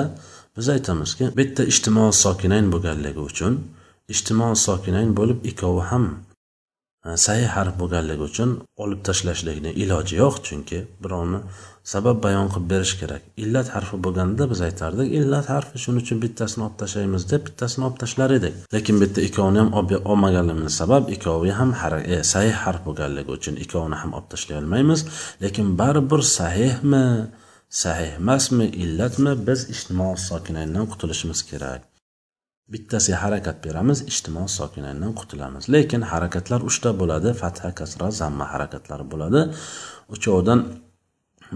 biz 0.57 0.67
aytamizki 0.75 1.25
bitta 1.39 1.63
yerda 1.63 1.73
ijtimoiy 1.73 2.13
sokinayn 2.25 2.67
bo'lganligi 2.73 3.21
uchun 3.31 3.55
ijtimoiy 4.15 4.57
sokinayn 4.67 5.11
bo'lib 5.19 5.39
ikkovi 5.51 5.83
ham 5.91 6.05
Э, 7.05 7.17
sahih 7.27 7.49
harf 7.55 7.75
bo'lganligi 7.81 8.23
uchun 8.31 8.53
olib 8.85 9.01
tashlashlikni 9.07 9.71
iloji 9.83 10.15
yo'q 10.23 10.37
chunki 10.47 10.79
birovni 11.05 11.41
sabab 11.93 12.23
bayon 12.27 12.49
qilib 12.55 12.71
berish 12.73 12.95
kerak. 13.01 13.23
Illat 13.45 13.69
harfi 13.75 13.97
bo'lganda 14.07 14.45
biz 14.53 14.61
aytardik 14.69 15.13
illat 15.19 15.51
harfi 15.55 15.83
shuning 15.83 16.01
uchun 16.05 16.23
bittasini 16.25 16.65
olib 16.67 16.79
tashlaymiz 16.83 17.29
deb 17.33 17.43
bittasini 17.49 17.87
olib 17.89 17.99
tashlar 18.03 18.31
edik. 18.39 18.55
Lekin 18.75 18.95
bu 19.01 19.05
yerda 19.07 19.21
ikkovini 19.29 19.59
ham 19.63 19.71
olmaganligimiz 20.13 20.81
sabab 20.81 21.13
ikkovi 21.15 21.51
ham 21.61 21.71
e, 22.15 22.23
sahih 22.33 22.57
harf 22.65 22.81
bo'lganligi 22.89 23.31
uchun 23.39 23.55
ikkovini 23.65 23.97
ham 24.03 24.11
olib 24.19 24.29
tashlay 24.33 24.57
olmaymiz 24.63 25.01
lekin 25.45 25.67
baribir 25.81 26.21
sahihmi 26.39 27.07
sahih 27.83 28.11
emasmi 28.21 28.67
illatmi 28.85 29.33
biz 29.49 29.61
ijtimoiy 29.75 30.17
sokinaydan 30.29 30.85
qutulishimiz 30.93 31.41
kerak. 31.51 31.94
Bittasiga 32.73 33.19
harakat 33.25 33.57
beramiz 33.65 33.99
ijtimo 34.11 34.45
sokinayndan 34.59 35.13
qutulamiz. 35.21 35.65
Lekin 35.75 36.03
harakatlar 36.13 36.61
uchta 36.71 36.91
bo'ladi 37.01 37.31
fatha 37.43 37.71
kasra 37.79 38.11
zamma 38.21 38.45
harakatlari 38.53 39.05
bo'ladi. 39.13 39.41
Uchovidan 40.15 40.61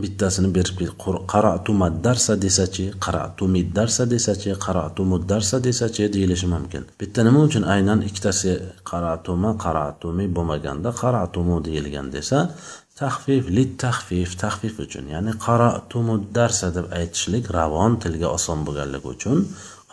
bittasini 0.03 0.49
berib 0.57 0.79
qara'tumad 1.35 1.95
darsa 2.07 2.33
desachi 2.45 2.85
qara'tumid 3.05 3.69
darsa 3.79 4.03
desachi 4.15 4.51
qara'tumud 4.67 5.23
desachi 5.69 6.05
deyilishi 6.15 6.47
mumkin. 6.55 6.83
Bitta 7.01 7.21
nima 7.27 7.41
uchun 7.49 7.65
aynan 7.75 8.01
ikkitasi 8.09 8.51
qara'tuma 8.91 9.51
qara'tumi 9.65 10.27
bo'lmaganda 10.37 10.91
qara'tumu 11.03 11.57
deyilgan 11.67 12.07
desa 12.17 12.39
tahfif 13.01 13.45
lit 13.57 13.73
tahfif 13.85 14.31
tahfif 14.43 14.75
uchun 14.85 15.05
ya'ni 15.15 15.33
qaratumuddarsa 15.47 16.67
deb 16.77 16.87
aytishlik 16.99 17.45
ravon 17.57 17.93
tilga 18.03 18.29
oson 18.37 18.59
bo'lganligi 18.67 19.09
uchun 19.15 19.39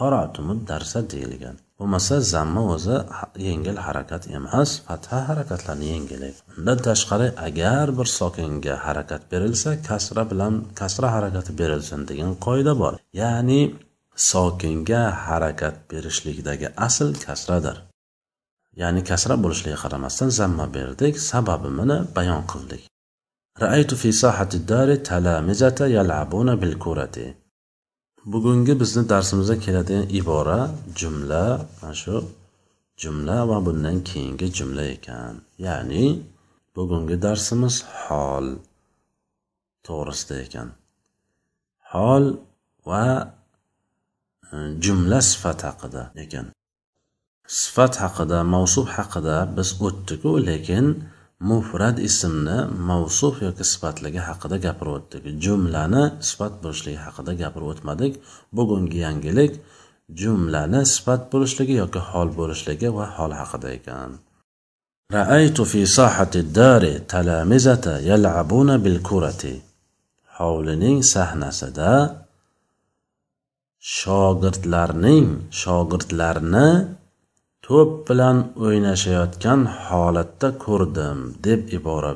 qara'tumud 0.01 0.61
darsa 0.71 0.99
deyilgan 1.13 1.57
bo'lmasa 1.79 2.15
zamma 2.35 2.63
o'zi 2.75 2.97
yengil 3.49 3.79
harakat 3.87 4.23
emas 4.39 4.71
fatha 4.87 5.19
harakatlarni 5.29 5.87
yengillaydi 5.95 6.41
undan 6.57 6.79
tashqari 6.89 7.29
agar 7.47 7.87
bir 7.99 8.09
sokinga 8.19 8.75
harakat 8.87 9.23
berilsa 9.33 9.71
kasra 9.89 10.23
bilan 10.31 10.55
kasra 10.81 11.09
harakati 11.17 11.53
berilsin 11.61 12.01
degan 12.11 12.33
qoida 12.47 12.73
bor 12.83 12.95
ya'ni 13.23 13.61
sokinga 14.33 15.03
harakat 15.27 15.77
berishlikdagi 15.91 16.69
asl 16.87 17.09
kasradir 17.27 17.77
ya'ni 18.81 19.01
kasra 19.11 19.35
bo'lishiga 19.45 19.79
qaramasdan 19.85 20.31
zamma 20.41 20.67
berdik 20.77 21.15
sababini 21.31 21.99
bayon 22.17 22.45
qildik 22.53 22.83
رأيت 23.65 23.95
في 23.95 24.13
ساحة 24.13 24.49
الدار 24.55 24.95
تلامذة 24.95 25.79
يلعبون 25.97 26.49
بالكرة 26.61 27.17
bugungi 28.26 28.80
bizni 28.80 29.10
darsimizda 29.10 29.56
keladigan 29.60 30.06
ibora 30.10 30.60
jumla 31.00 31.44
mana 31.82 31.94
shu 32.02 32.16
jumla 33.02 33.38
va 33.50 33.58
bundan 33.66 33.98
keyingi 34.10 34.48
jumla 34.58 34.84
ekan. 34.96 35.36
Ya'ni 35.66 36.06
bugungi 36.76 37.16
darsimiz 37.26 37.76
hol 38.04 38.48
to'g'risida 39.86 40.36
ekan. 40.46 40.68
Hol 41.92 42.26
va 42.90 43.06
e, 44.52 44.56
jumla 44.86 45.20
sifat 45.32 45.60
haqida 45.68 46.04
ekan. 46.24 46.46
Sifat 47.62 47.94
haqida 48.04 48.40
mavsuf 48.54 48.88
haqida 48.98 49.38
biz 49.58 49.70
o'tdiku 49.86 50.32
lekin 50.50 50.86
mufrat 51.50 51.98
ismni 52.10 52.58
mavsuf 52.90 53.36
yoki 53.48 53.64
sifatligi 53.72 54.22
haqida 54.28 54.58
gapirib 54.66 54.94
o'tdik 54.98 55.24
jumlani 55.46 56.04
sifat 56.30 56.54
bo'lishligi 56.64 57.00
haqida 57.06 57.32
gapirib 57.42 57.68
o'tmadik 57.74 58.14
bugungi 58.58 59.00
yangilik 59.06 59.54
jumlani 60.22 60.82
sifat 60.94 61.22
bo'lishligi 61.32 61.76
yoki 61.84 62.02
hol 62.10 62.30
bo'lishligi 62.40 62.90
va 62.98 63.06
hol 63.18 63.32
haqida 63.42 63.70
ekan. 63.78 64.12
Raaytu 65.16 65.64
fi 65.72 65.82
sohati 65.98 66.42
dari 66.60 66.94
talamizata 67.12 67.94
yalabuna 68.10 68.76
bil 68.86 69.00
kurati. 69.08 69.56
Hovlining 70.38 71.00
sahnasida 71.14 71.94
shogirdlarning 73.98 75.28
shogirdlarni 75.62 76.70
to'p 77.66 77.92
bilan 78.08 78.38
o'ynashayotgan 78.66 79.62
holatda 79.88 80.50
ko'rdim 80.66 81.20
deb 81.46 81.62
ibora 81.78 82.14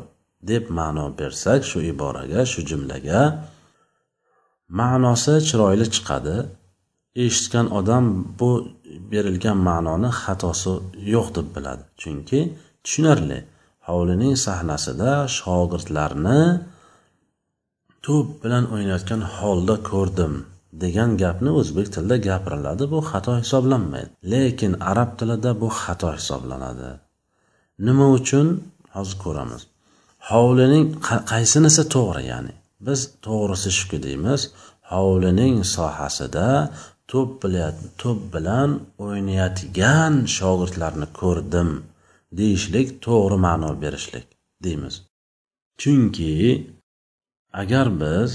deb 0.50 0.64
ma'no 0.78 1.06
bersak 1.20 1.62
shu 1.70 1.80
iboraga 1.94 2.42
shu 2.52 2.60
jumlaga 2.70 3.22
ma'nosi 4.80 5.34
chiroyli 5.48 5.88
chiqadi. 5.96 6.38
Eshitgan 7.26 7.68
odam 7.80 8.06
bu 8.40 8.52
berilgan 9.12 9.58
ma'noni 9.70 10.10
xatosi 10.22 10.74
yo'q 11.14 11.28
deb 11.38 11.48
biladi. 11.56 11.84
Chunki 12.02 12.40
tushunarli 12.84 13.40
hovlining 13.88 14.36
sahnasida 14.46 15.12
shogirdlarni 15.38 16.42
to'p 18.06 18.28
bilan 18.44 18.64
o'ynayotgan 18.74 19.22
holda 19.38 19.76
ko'rdim. 19.90 20.34
Degan 20.84 21.18
gapni 21.24 21.52
o'zbek 21.60 21.88
tilida 21.94 22.18
gapiriladi 22.30 22.86
bu 22.94 23.00
xato 23.12 23.34
hisoblanmaydi. 23.42 24.10
Lekin 24.32 24.74
arab 24.92 25.12
tilida 25.20 25.52
bu 25.62 25.68
xato 25.82 26.10
hisoblanadi. 26.18 26.90
Nima 27.86 28.08
uchun? 28.18 28.48
Hozir 28.96 29.18
ko'ramiz. 29.26 29.62
Hovlining 30.30 30.86
qaysinisi 31.32 31.84
to'g'ri 31.96 32.24
ya'ni 32.32 32.54
biz 32.88 33.00
to'g'risi 33.26 33.70
shuki 33.78 33.98
deymiz 34.06 34.42
hovlining 34.92 35.56
sohasida 35.76 36.48
to'p 37.12 37.30
bilan 37.44 37.76
to'p 38.02 38.20
bilan 38.34 38.70
o'ynayotgan 39.06 40.14
shogirdlarni 40.38 41.08
ko'rdim. 41.22 41.70
Deyishlik 42.40 42.88
to'g'ri 43.06 43.38
ma'no 43.46 43.72
berishlik 43.84 44.28
deymiz. 44.66 44.96
Chunki 45.82 46.36
agar 47.62 47.88
biz 48.02 48.32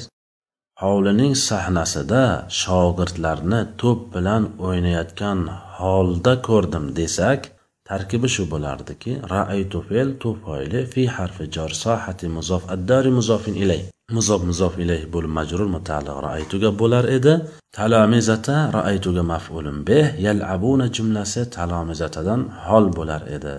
hovlining 0.83 1.35
sahnasida 1.49 2.23
shogirdlarni 2.61 3.61
to'p 3.81 4.00
bilan 4.14 4.43
o'ynayotgan 4.66 5.40
holda 5.78 6.33
ko'rdim 6.49 6.87
desak 6.99 7.40
tarkibi 7.88 8.28
shu 8.35 8.45
bo'lardiki 8.52 9.12
raaytu 9.35 9.78
fe'l 9.88 10.09
tufayli 10.23 10.81
fi 10.93 11.02
harfi 11.16 11.45
jar 11.57 11.71
sohati 11.85 12.26
muzof 12.37 12.62
addari 12.75 13.11
muzofin 13.19 13.57
ilay. 13.64 13.83
Muzof 14.16 14.40
muzof 14.50 14.75
ilayh 14.85 15.02
bo'lib 15.14 15.33
majrur 15.38 15.69
mutaalliq 15.76 16.19
raaytuga 16.26 16.71
bo'lar 16.81 17.04
edi. 17.16 17.35
Talomizata 17.76 18.57
raaytuga 18.76 19.23
maf'ulun 19.33 19.78
bih 19.88 20.07
yalabuna 20.26 20.87
jumlasi 20.97 21.40
talomizatadan 21.57 22.40
hol 22.66 22.87
bo'lar 22.99 23.23
edi. 23.37 23.57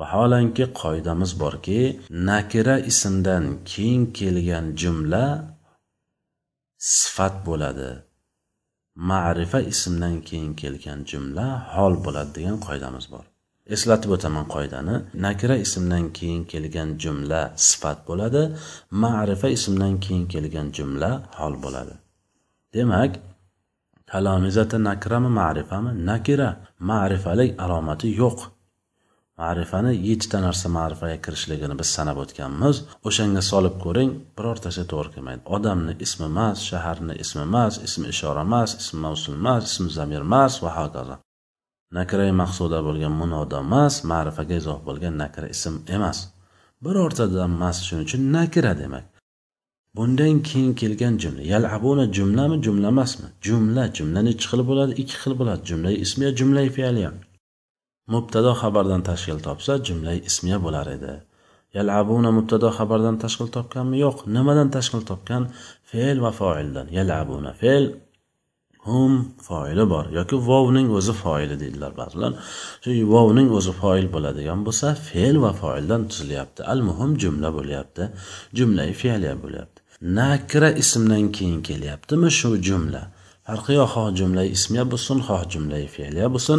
Vaholanki 0.00 0.64
qoidamiz 0.80 1.32
borki 1.42 1.80
nakira 2.28 2.76
ismdan 2.90 3.44
keyin 3.70 4.02
kelgan 4.18 4.66
jumla 4.80 5.24
sifat 6.84 7.34
bo'ladi. 7.46 7.90
Ma'rifa 9.10 9.60
ismdan 9.72 10.16
keyin 10.28 10.52
kelgan 10.62 11.00
jumla 11.10 11.46
hol 11.74 11.94
bo'ladi 12.04 12.30
degan 12.38 12.58
qoidamiz 12.66 13.06
bor. 13.12 13.24
Eslatib 13.74 14.10
o'taman 14.16 14.46
qoidani. 14.54 14.96
Nakira 15.24 15.56
ismdan 15.66 16.04
keyin 16.18 16.42
kelgan 16.52 16.90
jumla 17.02 17.40
sifat 17.68 17.98
bo'ladi. 18.08 18.42
Ma'rifa 19.04 19.48
ismdan 19.56 19.94
keyin 20.04 20.26
kelgan 20.32 20.68
jumla 20.76 21.10
hol 21.38 21.54
bo'ladi. 21.64 21.94
Demak 22.74 23.12
talomizata 24.10 24.78
nakrami 24.88 25.30
ma'rifami? 25.40 25.90
Nakira. 26.10 26.50
Ma'rifalik 26.90 27.50
alomati 27.64 28.08
yo'q. 28.22 28.38
Ma'rifani 29.42 29.92
yettita 30.08 30.38
narsa 30.46 30.68
ma'rifaga 30.78 31.18
kirishligini 31.24 31.74
biz 31.80 31.88
sanab 31.96 32.18
o'tganmiz. 32.24 32.76
O'shanga 33.08 33.42
solib 33.50 33.74
ko'ring 33.84 34.10
birortasi 34.38 34.82
to'g'ri 34.92 35.10
kelmaydi. 35.14 35.42
Odamni 35.56 35.94
ismi 36.06 36.26
emas 36.32 36.58
shaharni 36.70 37.14
ismi 37.24 37.42
emas 37.48 37.74
ismi 37.86 38.06
ishora 38.14 38.42
emas 38.48 38.70
ismi 38.82 39.00
mavsul 39.06 39.34
emas 39.40 39.62
ismi 39.70 39.88
zamir 39.98 40.22
emas 40.28 40.52
va 40.64 40.70
hokazo. 40.78 41.16
Nakrai 41.98 42.32
maqsuda 42.42 42.78
bo'lgan 42.86 43.14
munoda 43.22 43.56
emas 43.66 43.94
ma'rifaga 44.12 44.54
izoh 44.60 44.78
bo'lgan 44.86 45.14
nakra 45.22 45.46
ism 45.56 45.74
emas. 45.96 46.18
Birortadan 46.84 47.50
emas 47.58 47.76
shuning 47.86 48.06
uchun 48.08 48.22
nakra 48.36 48.72
demak. 48.82 49.04
Bundan 49.96 50.36
keyin 50.48 50.72
kelgan 50.80 51.14
jumla 51.22 51.42
yalabuna 51.52 52.04
jumlami 52.16 52.56
jumla 52.66 52.88
emasmi? 52.94 53.28
Jumla 53.46 53.84
jumla 53.96 54.20
nechi 54.28 54.46
xil 54.50 54.60
bo'ladi 54.70 54.92
ikki 55.02 55.16
xil 55.22 55.32
bo'ladi. 55.40 55.62
Jumla 55.68 55.90
ismiya 56.04 56.30
jumla 56.38 56.62
fe'liya 56.78 57.10
mubtado 58.12 58.52
xabardan 58.60 59.02
tashkil 59.10 59.38
topsa 59.46 59.72
jumla 59.86 60.12
ismiya 60.30 60.58
bo'lar 60.64 60.86
edi. 60.96 61.14
Yalabuna 61.76 62.30
mubtado 62.38 62.68
xabardan 62.78 63.16
tashkil 63.22 63.48
topganmi? 63.56 63.96
Yo'q. 64.04 64.18
Nimadan 64.36 64.68
tashkil 64.76 65.02
topgan? 65.10 65.42
Fe'l 65.90 66.18
va 66.24 66.30
foildan. 66.40 66.86
Yalabuna 66.98 67.52
fe'l 67.62 67.84
hum 68.86 69.12
foili 69.46 69.84
bor. 69.92 70.06
Yoki 70.18 70.36
vovning 70.48 70.88
o'zi 70.98 71.14
foili 71.22 71.56
deydilar 71.62 71.92
ba'zilar. 72.00 72.32
Shu 72.84 72.90
vovning 73.14 73.48
o'zi 73.58 73.72
foil 73.80 74.06
bo'ladigan 74.14 74.60
bo'lsa 74.66 74.88
fe'l 75.08 75.36
va 75.44 75.52
foildan 75.62 76.02
tuzilyapti. 76.10 76.60
Al 76.72 76.80
muhim 76.88 77.10
jumla 77.22 77.50
bo'lyapti. 77.58 78.04
Jumlai 78.58 78.90
fe'liya 79.02 79.34
bo'lyapti. 79.44 79.78
Nakra 80.18 80.70
ismdan 80.82 81.24
keyin 81.36 81.60
kelyaptimi? 81.68 82.28
Shu 82.38 82.50
jumla. 82.68 83.02
Farqi 83.46 83.74
xoh 83.92 84.08
jumla 84.18 84.42
ismiya 84.56 84.84
bo'lsin 84.92 85.18
xoh 85.28 85.42
jumla 85.52 85.78
fe'liya 85.94 86.28
bo'lsin 86.34 86.58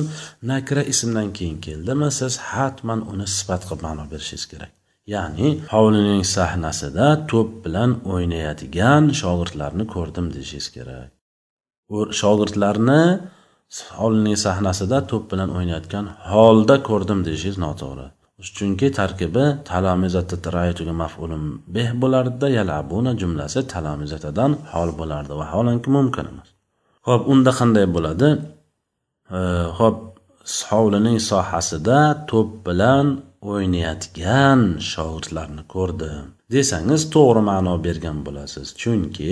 nakra 0.51 0.81
ismdan 0.93 1.27
keyin 1.37 1.57
keldimi? 1.65 2.07
Siz 2.19 2.33
hatman 2.51 2.99
uni 3.11 3.27
sifat 3.37 3.61
qilib 3.67 3.81
ma'no 3.87 4.03
berishingiz 4.11 4.45
kerak. 4.51 4.71
Ya'ni 5.13 5.47
hovlining 5.73 6.23
sahnasida 6.35 7.07
to'p 7.31 7.49
bilan 7.65 7.91
o'ynaydigan 8.13 9.03
shogirdlarni 9.21 9.85
ko'rdim 9.95 10.25
deyishingiz 10.35 10.67
kerak. 10.75 11.09
Shogirdlarni 12.19 13.01
hovlining 13.99 14.37
sahnasida 14.45 14.97
to'p 15.11 15.23
bilan 15.31 15.49
o'ynayotgan 15.57 16.05
holda 16.31 16.75
ko'rdim 16.89 17.19
deyishingiz 17.27 17.57
noto'g'ri. 17.65 18.07
Chunki 18.57 18.87
tarkibi 18.99 19.45
talomizata 19.69 20.49
raytuga 20.57 20.93
maf'ulun 21.03 21.43
beh 21.75 21.89
bo'lardida 22.01 22.47
yalabuna 22.57 23.11
jumlasi 23.21 23.59
talamizatadan 23.73 24.51
hol 24.73 24.89
bo'lardi 24.99 25.33
vaholanki 25.41 25.89
mumkin 25.97 26.25
emas. 26.33 26.54
Ho'p 27.07 27.23
unda 27.33 27.51
qanday 27.59 27.85
bo'ladi? 27.95 28.29
Ho'p 29.79 29.97
hovlining 30.69 31.17
sohasida 31.29 31.99
to'p 32.29 32.49
bilan 32.67 33.07
o'ynayotgan 33.51 34.59
shogirdlarni 34.91 35.63
ko'rdim. 35.73 36.25
Desangiz 36.53 37.01
to'g'ri 37.15 37.41
ma'no 37.49 37.73
bergan 37.85 38.17
bo'lasiz. 38.27 38.67
Chunki 38.81 39.31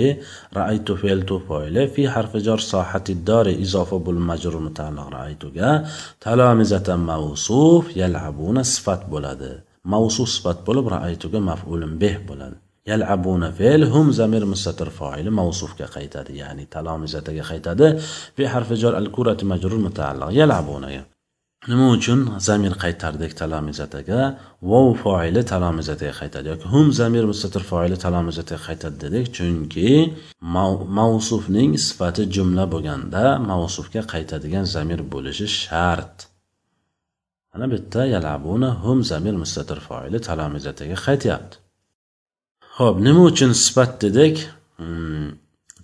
raaytu 0.56 0.92
fe'l 1.02 1.20
tufayli 1.30 1.82
fi 1.94 2.02
harfi 2.14 2.38
jar 2.46 2.60
sohati 2.72 3.12
dori 3.28 3.54
izofa 3.64 3.96
bul 4.06 4.18
majrur 4.28 4.56
mutaalliq 4.66 5.08
raaytuga 5.16 5.70
talomizatan 6.24 7.00
mavsuf 7.10 7.84
yalabuna 8.00 8.62
sifat 8.74 9.02
bo'ladi. 9.12 9.52
Mavsuf 9.92 10.28
sifat 10.36 10.58
bo'lib 10.66 10.86
raaytuga 10.94 11.38
maf'ulun 11.50 11.92
beh 12.02 12.16
bo'ladi. 12.28 12.56
Yalabuna 12.90 13.48
fe'l 13.58 13.82
hum 13.92 14.06
zamir 14.20 14.42
mustatir 14.52 14.88
foili 14.98 15.30
mavsufga 15.40 15.86
qaytadi 15.96 16.32
ya'ni 16.42 16.64
talomizataga 16.74 17.44
qaytadi. 17.50 17.86
Fi 18.36 18.44
harfi 18.52 18.76
jor 18.82 18.94
al 19.00 19.08
kurati 19.16 19.44
majrur 19.52 19.80
mutaalliq. 19.86 20.30
Yalabunaga 20.40 21.02
nima 21.70 21.86
uchun? 21.96 22.20
Zamir 22.48 22.74
qaytardik 22.84 23.32
talomizataga 23.40 24.20
vov 24.70 24.88
foili 25.04 25.42
talomizataga 25.52 26.14
qaytadi 26.20 26.46
yoki 26.52 26.66
hum 26.74 26.86
zamir 27.00 27.24
mustatir 27.30 27.62
foili 27.70 27.96
talomizataga 28.04 28.60
qaytadi 28.68 28.96
dedik. 29.04 29.26
Chunki 29.36 29.90
mavsufning 30.98 31.72
sifati 31.86 32.22
jumla 32.36 32.64
bo'lganda 32.74 33.24
mavsufga 33.50 34.02
qaytadigan 34.12 34.64
zamir 34.74 35.00
bo'lishi 35.12 35.46
shart. 35.62 36.16
Mana 37.52 37.64
bu 37.70 37.74
yerda 37.78 38.02
yalabuna 38.14 38.70
hum 38.84 38.98
zamir 39.10 39.34
mustatir 39.42 39.78
foili 39.88 40.18
talomizataga 40.28 40.96
qaytyapti. 41.06 41.63
Ho'p 42.78 42.96
nima 43.06 43.22
uchun 43.30 43.52
sifat 43.52 44.02
dedik? 44.02 44.36
Hmm, 44.76 45.28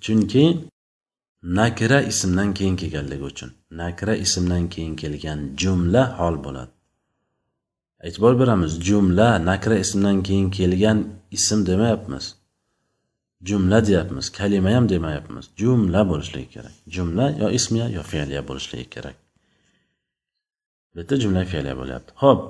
chunki 0.04 0.44
nakra 1.42 2.00
ismdan 2.02 2.54
keyin 2.54 2.76
kelganligi 2.76 3.24
uchun. 3.32 3.50
Nakra 3.70 4.14
ismdan 4.24 4.68
keyin 4.68 4.96
kelgan 4.96 5.40
jumla 5.60 6.02
hol 6.18 6.36
bo'ladi. 6.44 6.70
E'tibor 8.06 8.34
beramiz 8.40 8.72
jumla 8.88 9.28
nakra 9.50 9.76
ismdan 9.84 10.22
keyin 10.22 10.50
kelgan 10.50 10.98
ism 11.30 11.66
demayapmiz. 11.66 12.24
Jumla 13.48 13.86
deyapmiz 13.86 14.26
kalima 14.38 14.70
ham 14.74 14.88
demayapmiz. 14.88 15.44
Jumla 15.56 16.08
bo'lishligi 16.10 16.48
kerak. 16.54 16.74
Jumla 16.94 17.26
yo 17.40 17.50
ismiya 17.58 17.86
yo 17.96 18.02
fe'liya 18.02 18.42
bo'lishligi 18.48 18.90
kerak. 18.94 19.16
Bu 20.94 20.98
yerda 21.00 21.16
jumla 21.22 21.44
fe'liya 21.52 21.74
bo'lyapti. 21.80 22.12
Ho'p 22.22 22.40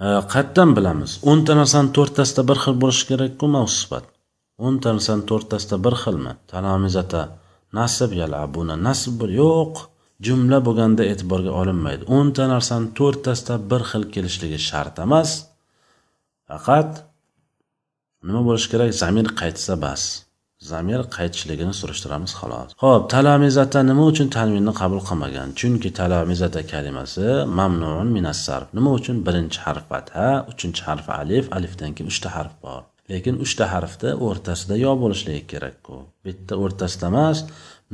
Э, 0.00 0.08
qayerdan 0.32 0.70
bilamiz? 0.76 1.12
O'nta 1.30 1.52
narsani 1.60 1.90
to'rttasida 1.96 2.42
bir 2.50 2.58
xil 2.62 2.76
bo'lishi 2.82 3.04
kerakku 3.10 3.46
mavsifat. 3.56 4.04
O'nta 4.66 4.94
narsani 4.96 5.26
to'rttasida 5.30 5.76
bir 5.86 5.94
xilmi? 6.02 6.32
Talomizata 6.52 7.22
nasib 7.78 8.10
yalabuna 8.20 8.76
nasib 8.88 9.14
bo'l 9.20 9.32
yo'q. 9.42 9.82
Jumla 10.26 10.58
bo'lganda 10.66 11.02
e'tiborga 11.12 11.52
olinmaydi. 11.60 12.02
O'nta 12.16 12.48
narsani 12.54 12.88
to'rttasida 12.98 13.54
bir 13.70 13.82
xil 13.90 14.04
kelishligi 14.14 14.58
shart 14.68 14.96
emas. 15.06 15.30
Faqat 16.48 16.90
nima 18.26 18.42
bo'lishi 18.48 18.68
kerak? 18.72 18.90
Zamir 19.02 19.26
qaytsa 19.40 19.74
bas. 19.84 20.02
Zamir 20.60 21.00
qaytishligini 21.16 21.74
surishtiramiz 21.80 22.32
xolos. 22.40 22.70
Ho'p 22.82 23.02
talamizata 23.14 23.80
nima 23.90 24.04
uchun 24.10 24.28
tanvinni 24.36 24.72
qabul 24.80 25.00
qilmagan? 25.08 25.48
Chunki 25.60 25.90
talamizata 26.00 26.62
kalimasi 26.72 27.26
mamnun 27.58 28.08
minassarf. 28.16 28.68
Nima 28.78 28.90
uchun? 28.98 29.16
Birinchi 29.26 29.58
harf 29.66 29.84
fatha 29.90 30.26
uchinchi 30.52 30.82
harf 30.88 31.06
alif 31.20 31.44
alifdan 31.56 31.90
keyin 31.96 32.08
uchta 32.12 32.28
harf 32.36 32.54
bor. 32.64 32.82
Lekin 33.10 33.34
uchta 33.44 33.64
harfni 33.74 34.10
o'rtasida 34.26 34.74
yo 34.84 34.92
bo'lishligi 35.02 35.44
kerakku. 35.52 35.96
Bitta 36.26 36.54
o'rtasida 36.64 37.06
emas 37.12 37.38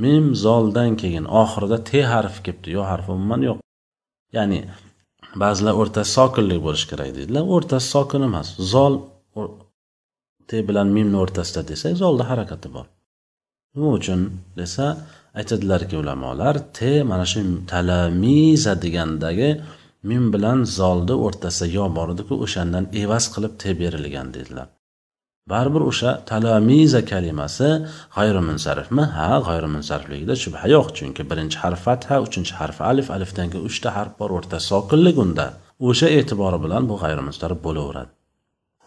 mim 0.05 0.25
zoldan 0.45 0.91
keyin 1.03 1.27
oxirida 1.43 1.79
t 1.89 1.91
harfi 2.13 2.41
kelibdi. 2.47 2.69
Yo 2.77 2.83
harfi 2.91 3.11
umuman 3.17 3.41
yo'q. 3.49 3.59
Ya'ni 4.37 4.61
ba'zilar 5.43 5.75
o'rtasi 5.81 6.11
sokinlik 6.19 6.61
bo'lishi 6.67 6.87
kerak 6.93 7.11
deydilar. 7.19 7.45
O'rtasi 7.55 7.87
sokin 7.95 8.23
emas 8.29 8.49
zol 8.73 8.95
t 10.49 10.51
bilan 10.69 10.89
mimni 10.97 11.17
o'rtasida 11.25 11.63
desak 11.71 11.93
zolda 12.03 12.25
harakati 12.31 12.69
bor. 12.77 12.87
Nima 13.75 13.91
uchun 13.99 14.21
desa 14.61 14.87
aytadilarki 15.41 15.97
ulamolar 16.03 16.55
t 16.79 16.79
mana 17.11 17.27
shu 17.33 17.41
talamiza 17.73 18.73
degandagi 18.85 19.51
mim 20.11 20.25
bilan 20.35 20.59
zolni 20.79 21.15
o'rtasida 21.27 21.67
yo 21.77 21.85
bor 21.99 22.09
ediku 22.15 22.35
o'shandan 22.45 22.85
evaz 23.03 23.25
qilib 23.35 23.53
te 23.63 23.71
berilgan 23.81 24.29
dedilar. 24.37 24.69
Baribir 25.53 25.83
o'sha 25.91 26.11
talamiza 26.31 27.01
kalimasi 27.13 27.69
g'ayrimunsarifmi? 28.17 29.05
Ha 29.17 29.29
g'ayrimunsarifligida 29.49 30.35
shubha 30.43 30.65
yo'q 30.75 30.89
chunki 30.99 31.23
birinchi 31.31 31.57
harf 31.63 31.81
fatha 31.87 32.17
uchinchi 32.27 32.55
harf 32.61 32.79
alif 32.91 33.07
alifdan 33.17 33.47
keyin 33.53 33.65
uchta 33.71 33.89
harf 33.97 34.13
bor 34.21 34.31
o'rta 34.39 34.59
sokinlik 34.71 35.17
unda. 35.25 35.47
O'sha 35.89 36.09
e'tibori 36.19 36.59
bilan 36.65 36.83
bu 36.91 36.95
g'ayrimunsarif 37.03 37.59
bo'laveradi. 37.67 38.11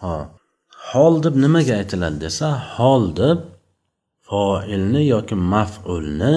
Ho 0.02 0.14
hol 0.88 1.16
deb 1.26 1.36
nimaga 1.44 1.74
aytiladi 1.82 2.18
desa 2.26 2.48
hol 2.76 3.04
deb 3.22 3.40
foilni 4.28 5.04
yoki 5.14 5.36
maf'ulni 5.54 6.34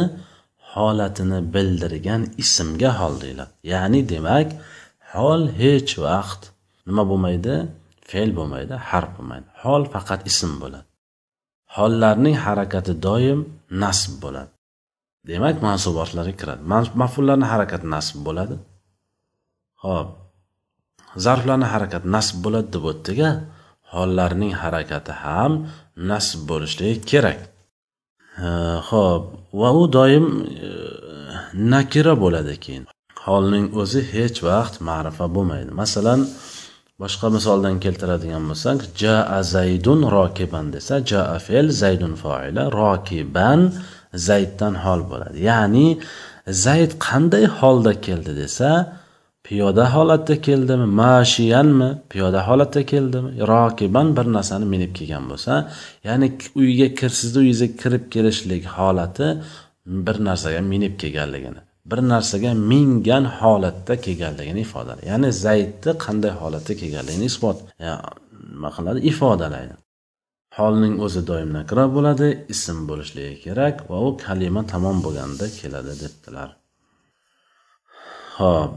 holatini 0.73 1.39
bildirgan 1.55 2.23
ismga 2.43 2.91
hol 3.01 3.15
deyiladi. 3.23 3.53
Ya'ni 3.73 4.01
demak 4.13 4.49
hol 5.15 5.43
hech 5.61 5.93
vaqt 6.07 6.43
nima 6.89 7.03
bo'lmaydi? 7.11 7.55
Fe'l 8.11 8.31
bo'lmaydi 8.39 8.75
harf 8.91 9.11
bo'lmaydi. 9.17 9.49
Hol 9.63 9.83
faqat 9.95 10.21
ism 10.31 10.53
bo'ladi. 10.63 10.89
Hollarning 11.77 12.37
harakati 12.47 12.93
doim 13.07 13.41
nasb 13.83 14.13
bo'ladi. 14.25 14.53
Demak 15.31 15.57
mansubotlarga 15.67 16.35
kiradi. 16.41 16.63
Mafullarni 17.03 17.47
harakati 17.53 17.87
nasb 17.95 18.17
bo'ladi. 18.27 18.57
Ho'p. 19.85 20.09
Zarflarni 21.25 21.67
harakati 21.75 22.07
nasb 22.17 22.37
bo'ladi 22.45 22.69
deb 22.75 22.85
o'tdik 22.91 23.21
hollarning 23.95 24.53
harakati 24.63 25.13
ham 25.25 25.53
nasb 26.11 26.41
bo'lishligi 26.51 27.01
kerak. 27.11 27.41
Ho'p 28.89 29.25
va 29.61 29.71
u 29.81 29.85
doim 29.97 30.27
e, 30.69 30.71
nakira 31.73 32.15
bo'ladi 32.25 32.55
keyin. 32.65 32.85
Holning 33.27 33.67
o'zi 33.83 34.01
hech 34.15 34.39
vaqt 34.49 34.75
ma'rifa 34.89 35.27
bo'lmaydi. 35.37 35.71
Masalan 35.83 36.21
boshqa 37.03 37.29
misoldan 37.37 37.77
keltiradigan 37.85 38.45
bo'lsak 38.51 38.79
jaa 39.03 39.39
zaydun 39.55 40.01
rokiban 40.17 40.67
desa 40.75 40.95
jaa 41.11 41.37
fe'l 41.47 41.69
zaydun 41.83 42.15
foila 42.23 42.65
rokiban 42.81 43.61
zayddan 44.29 44.75
hol 44.85 45.01
bo'ladi 45.11 45.39
ya'ni 45.51 45.87
zayd 46.65 46.93
qanday 47.07 47.45
holda 47.59 47.93
keldi 48.07 48.33
desa 48.43 48.71
piyoda 49.47 49.85
holatda 49.95 50.35
keldimi? 50.47 50.87
Mashiyanmi? 51.03 51.91
Piyoda 52.11 52.41
holatda 52.49 52.87
keldimi? 52.93 53.31
Rokiban 53.53 54.17
bir 54.17 54.27
narsani 54.37 54.67
minib 54.75 54.93
kelgan 54.99 55.25
bo'lsa 55.31 55.53
ya'ni 56.09 56.27
uyga 56.61 56.89
kir 56.99 57.11
sizni 57.21 57.39
uyingizga 57.43 57.69
kirib 57.83 58.05
kelishlik 58.15 58.65
holati 58.77 59.29
bir 60.07 60.17
narsaga 60.29 60.61
minib 60.73 60.95
kelganligini 61.03 61.61
bir 61.91 62.01
narsaga 62.13 62.51
mingan 62.73 63.25
holatda 63.39 63.95
kelganligini 64.07 64.61
ifodalaydi 64.67 65.07
ya'ni 65.13 65.29
zaydni 65.45 65.93
qanday 66.05 66.33
holatda 66.41 66.73
kelganligini 66.81 67.25
isbot 67.33 67.59
nima 68.53 68.71
qiladi? 68.77 68.99
Ifodalaydi. 69.11 69.75
Holning 70.59 70.95
o'zi 71.05 71.23
doim 71.31 71.51
nakra 71.59 71.85
bo'ladi 71.97 72.29
ism 72.55 72.79
bo'lishligi 72.91 73.37
kerak 73.45 73.77
va 73.91 73.99
u 74.07 74.09
kalima 74.25 74.63
tamom 74.73 74.99
bo'lganda 75.07 75.47
keladi 75.61 75.93
debdilar. 76.03 76.49
Ho'p 78.39 78.73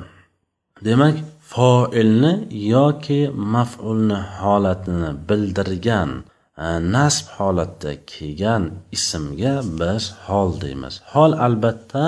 demak 0.83 1.15
foilni 1.53 2.33
yoki 2.51 3.21
maf'ulni 3.55 4.19
holatini 4.39 5.11
bildirgan 5.29 6.09
e, 6.65 6.67
nasb 6.95 7.25
holatda 7.38 7.91
kelgan 8.11 8.63
ismga 8.97 9.55
biz 9.79 10.03
hol 10.27 10.49
deymiz. 10.63 10.93
Hol 11.13 11.31
albatta 11.45 12.03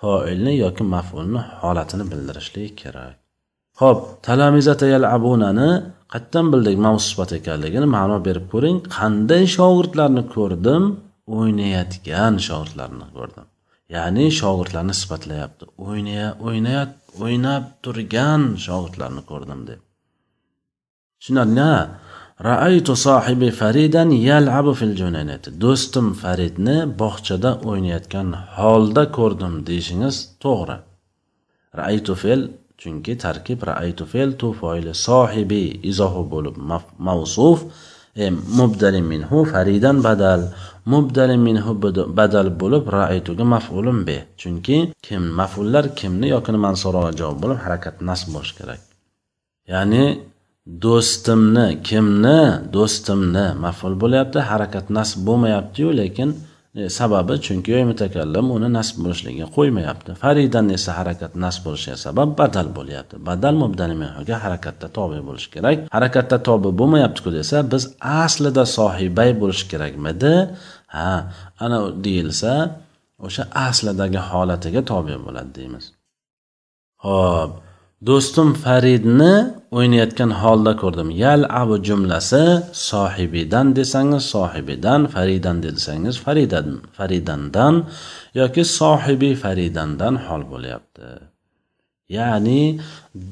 foilni 0.00 0.52
yoki 0.64 0.84
maf'ulni 0.94 1.40
holatini 1.62 2.04
bildirishligi 2.12 2.70
kerak. 2.82 3.14
Ho'p 3.80 4.00
talamizata 4.26 4.86
yalabunani 4.94 5.70
qayerdan 6.12 6.46
bildik 6.52 6.76
mavsifat 6.86 7.30
ekanligini 7.38 7.88
ma'no 7.96 8.16
berib 8.26 8.46
ko'ring. 8.52 8.76
Qanday 8.98 9.42
shogirdlarni 9.56 10.22
ko'rdim? 10.34 10.82
O'ynayotgan 11.36 12.34
shogirdlarni 12.48 13.06
ko'rdim. 13.16 13.46
Ya'ni 13.88 14.26
shogirdlarni 14.40 14.94
sifatlayapti. 15.00 15.64
O'ynaya 15.86 16.28
o'ynayat 16.46 16.92
o'ynab 17.24 17.64
turgan 17.84 18.42
shogirdlarni 18.66 19.22
ko'rdim 19.30 19.60
deb. 19.70 19.80
Tushunarlia 21.20 21.72
raaytu 22.48 22.94
sohibi 23.06 23.50
faridan 23.60 24.10
yalabu 24.28 24.72
fil 24.80 24.94
junaynati 25.00 25.48
do'stim 25.64 26.06
faridni 26.22 26.76
bog'chada 27.00 27.50
o'ynayotgan 27.68 28.28
holda 28.58 29.04
ko'rdim 29.18 29.54
deyishingiz 29.68 30.16
to'g'ri. 30.44 30.76
Raaytu 31.78 32.14
fe'l 32.22 32.42
chunki 32.80 33.14
tarkib 33.24 33.58
raaytu 33.70 34.04
fe'l 34.12 34.30
tu 34.40 34.48
foili 34.60 34.92
sohibi 35.06 35.64
izohi 35.90 36.22
bo'lib 36.32 36.56
mavsuf 37.08 37.58
e, 38.22 38.24
mubdali 38.58 39.02
minhu 39.12 39.38
faridan 39.52 39.96
badal. 40.06 40.42
Mubdali 40.92 41.36
minhu 41.46 41.72
badal 42.18 42.48
bo'lib 42.60 42.84
raituga 42.96 43.44
maf'ulun 43.54 43.98
be. 44.06 44.16
Chunki 44.40 44.76
kim 45.06 45.22
maf'ullar 45.40 45.84
kimni 45.98 46.26
yokini 46.34 46.58
mansuroga 46.66 47.10
javob 47.20 47.38
bo'lib 47.42 47.58
harakat 47.64 47.94
nasb 48.08 48.28
bo'lishi 48.34 48.54
kerak. 48.58 48.80
Ya'ni 49.72 50.04
do'stimni 50.84 51.66
kimni 51.88 52.40
do'stimni 52.74 53.46
maf'ul 53.64 53.94
bo'lyapti 54.02 54.38
harakat 54.50 54.86
nasb 54.96 55.18
bo'lmayaptiyu 55.26 55.90
lekin 56.00 56.30
E, 56.74 56.88
sababi 56.88 57.34
chunki 57.46 57.74
mutakallim 57.90 58.46
uni 58.56 58.68
nasb 58.76 58.96
bo'lishligiga 59.04 59.46
qo'ymayapti. 59.56 60.10
Faridan 60.22 60.66
esa 60.76 60.90
harakat 60.98 61.32
nasb 61.44 61.62
bo'lishiga 61.66 61.96
sabab 62.06 62.28
badal 62.40 62.68
bo'lyapti. 62.78 63.14
Badal 63.28 63.54
mubdali 63.62 63.94
minhuga 64.02 64.36
harakatda 64.44 64.86
tobe 64.96 65.20
bo'lishi 65.28 65.48
kerak. 65.54 65.76
Harakatda 65.96 66.36
tobe 66.48 66.70
bo'lmayaptiku 66.80 67.30
desa 67.38 67.56
biz 67.72 67.82
aslida 68.22 68.64
sohibay 68.78 69.30
bo'lishi 69.42 69.66
kerakmidi? 69.72 70.34
Ha 70.94 71.10
ana 71.64 71.78
deyilsa 72.04 72.52
o'sha 73.26 73.42
aslidagi 73.66 74.20
holatiga 74.30 74.80
tobe 74.92 75.16
bo'ladi 75.26 75.50
deymiz. 75.58 75.84
Ho'p 77.04 77.50
do'stim 78.08 78.48
faridni 78.64 79.34
o'ynayotgan 79.76 80.30
holda 80.42 80.72
ko'rdim. 80.82 81.08
Yal 81.24 81.42
abu 81.60 81.76
jumlasi 81.88 82.42
sohibidan 82.90 83.66
desangiz 83.78 84.22
sohibidan 84.34 85.00
faridan 85.14 85.56
desangiz 85.66 86.16
faridan 86.24 86.66
faridandan 86.96 87.74
yoki 88.40 88.62
sohibi 88.78 89.30
faridandan 89.42 90.14
hol 90.26 90.42
bo'lyapti. 90.52 91.08
Ya'ni 92.16 92.62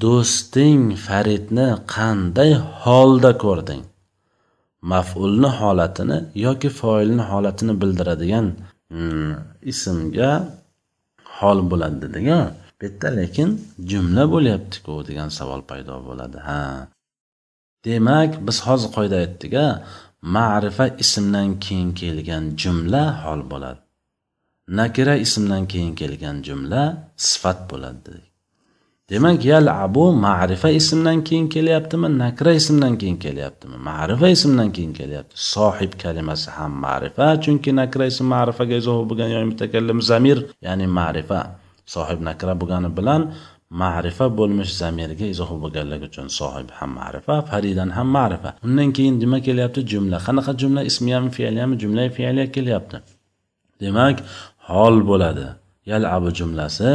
do'sting 0.04 0.82
faridni 1.06 1.68
qanday 1.94 2.50
holda 2.82 3.32
ko'rding? 3.44 3.82
Maf'ulni 4.92 5.50
holatini 5.60 6.18
yoki 6.46 6.68
foilni 6.80 7.22
holatini 7.30 7.74
bildiradigan 7.80 8.46
hmm, 8.92 9.32
ismga 9.72 10.32
hol 11.38 11.58
bo'ladi 11.70 11.96
dedik 12.04 12.26
bu 12.82 12.86
yerda 12.86 13.08
lekin 13.16 13.50
jumla 13.90 14.24
bo'lyaptiku 14.32 14.92
degan 15.08 15.28
savol 15.38 15.62
paydo 15.70 15.94
bo'ladi 16.08 16.38
ha. 16.48 16.88
Demak 17.84 18.30
biz 18.46 18.58
hozir 18.66 18.90
qoida 18.96 19.16
aytdik 19.24 19.54
ma'rifa 20.36 20.86
ismdan 21.02 21.48
keyin 21.64 21.90
kelgan 22.00 22.44
jumla 22.62 23.02
hol 23.24 23.40
bo'ladi. 23.52 23.80
Nakira 24.78 25.14
ismdan 25.26 25.62
keyin 25.72 25.94
kelgan 26.00 26.36
jumla 26.46 26.82
sifat 27.16 27.58
bo'ladi 27.70 28.00
dedik. 28.06 28.28
Demak 29.10 29.44
yalabu 29.44 30.04
ma'rifa 30.26 30.68
ismdan 30.80 31.18
keyin 31.28 31.46
kelyaptimi 31.54 32.08
nakra 32.22 32.52
ismdan 32.60 32.94
keyin 33.00 33.18
kelyaptimi? 33.24 33.76
Ma'rifa 33.90 34.28
ismdan 34.36 34.68
keyin 34.76 34.92
kelyapti. 35.00 35.34
Sohib 35.54 35.92
kalimasi 36.02 36.50
ham 36.56 36.72
ma'rifa 36.84 37.26
chunki 37.44 37.70
nakra 37.80 38.04
ism 38.12 38.26
ma'rifaga 38.34 38.74
izoh 38.82 38.98
bo'lgan 39.08 39.28
yoki 39.34 39.48
mutakallim 39.52 39.98
zamir 40.10 40.38
ya'ni 40.66 40.86
ma'rifa. 40.98 41.61
Sohib 41.94 42.20
nakra 42.28 42.54
bo'lgani 42.60 42.90
bilan 42.98 43.22
ma'rifa 43.82 44.26
bo'lmish 44.38 44.72
zamirga 44.82 45.26
izoh 45.34 45.50
bo'lganligi 45.62 46.04
uchun 46.10 46.28
sohib 46.40 46.68
ham 46.78 46.90
ma'rifa 47.00 47.34
faridan 47.50 47.90
ham 47.96 48.08
ma'rifa. 48.18 48.50
Undan 48.66 48.88
keyin 48.96 49.14
nima 49.22 49.38
kelyapti? 49.46 49.80
Jumla. 49.92 50.16
Qanaqa 50.26 50.52
jumla? 50.60 50.80
Ismiyami 50.90 51.30
fe'liyami 51.38 51.74
jumla 51.82 52.02
fe'liya 52.16 52.46
kelyapti. 52.56 52.96
Demak 53.82 54.16
hol 54.70 54.96
bo'ladi. 55.10 55.46
Yalabu 55.90 56.28
jumlasi 56.38 56.90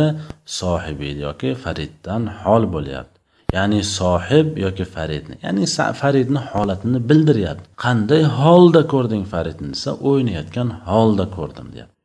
sohibi 0.59 1.09
yoki 1.25 1.49
fariddan 1.63 2.23
hol 2.43 2.63
bo'lyapti. 2.75 3.17
Ya'ni 3.55 3.79
sohib 3.97 4.47
yoki 4.65 4.85
faridni. 4.95 5.35
Ya'ni 5.45 5.65
faridni 6.01 6.39
holatini 6.51 6.99
bildiryapti. 7.09 7.67
Qanday 7.85 8.23
holda 8.39 8.81
ko'rding 8.93 9.23
faridni 9.33 9.69
desa 9.75 9.91
o'ynayotgan 10.09 10.69
holda 10.89 11.25
ko'rdim 11.37 11.67
deyapti. 11.75 11.96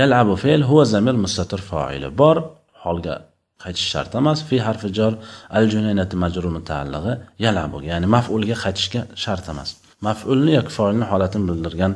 Yalabu 0.00 0.34
fe'l 0.44 0.62
huva 0.70 0.84
zamir 0.94 1.16
mustatir 1.24 1.60
foili. 1.70 2.08
Bor 2.20 2.36
holga 2.84 3.14
qaytish 3.62 3.86
shart 3.92 4.12
emas. 4.20 4.38
Fi 4.48 4.56
harfi 4.66 4.88
jor 4.98 5.12
al 5.56 5.64
junaynati 5.72 6.16
majrur 6.24 6.46
mutaallig'i 6.56 7.14
yalabu 7.44 7.78
ya'ni 7.90 8.06
maf'ulga 8.16 8.56
qaytishga 8.64 9.00
shart 9.24 9.46
emas. 9.52 9.68
Maf'ulni 10.06 10.52
yoki 10.58 10.72
foilni 10.78 11.04
holatini 11.12 11.44
bildirgan 11.50 11.92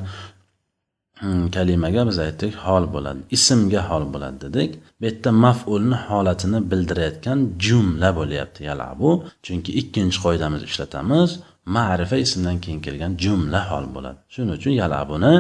hmm, 1.21 1.45
kalimaga 1.57 2.03
biz 2.09 2.19
aytdik 2.27 2.53
hol 2.67 2.85
bo'ladi. 2.95 3.21
Ismga 3.37 3.81
hol 3.91 4.05
bo'ladi 4.15 4.39
dedik. 4.45 4.71
Bu 4.99 5.05
yerda 5.09 5.31
maf'ulni 5.47 5.97
holatini 6.09 6.59
bildirayotgan 6.71 7.39
jumla 7.67 8.11
bo'lyapti 8.19 8.61
yalabu. 8.71 9.11
Chunki 9.47 9.71
ikkinchi 9.81 10.19
qoidamizni 10.25 10.67
ishlatamiz 10.71 11.31
ma'rifa 11.77 12.17
ismdan 12.25 12.57
keyin 12.65 12.81
kelgan 12.87 13.13
jumla 13.25 13.61
hol 13.71 13.87
bo'ladi. 13.95 14.19
Shuning 14.33 14.55
uchun 14.59 14.75
yalabuni 14.83 15.35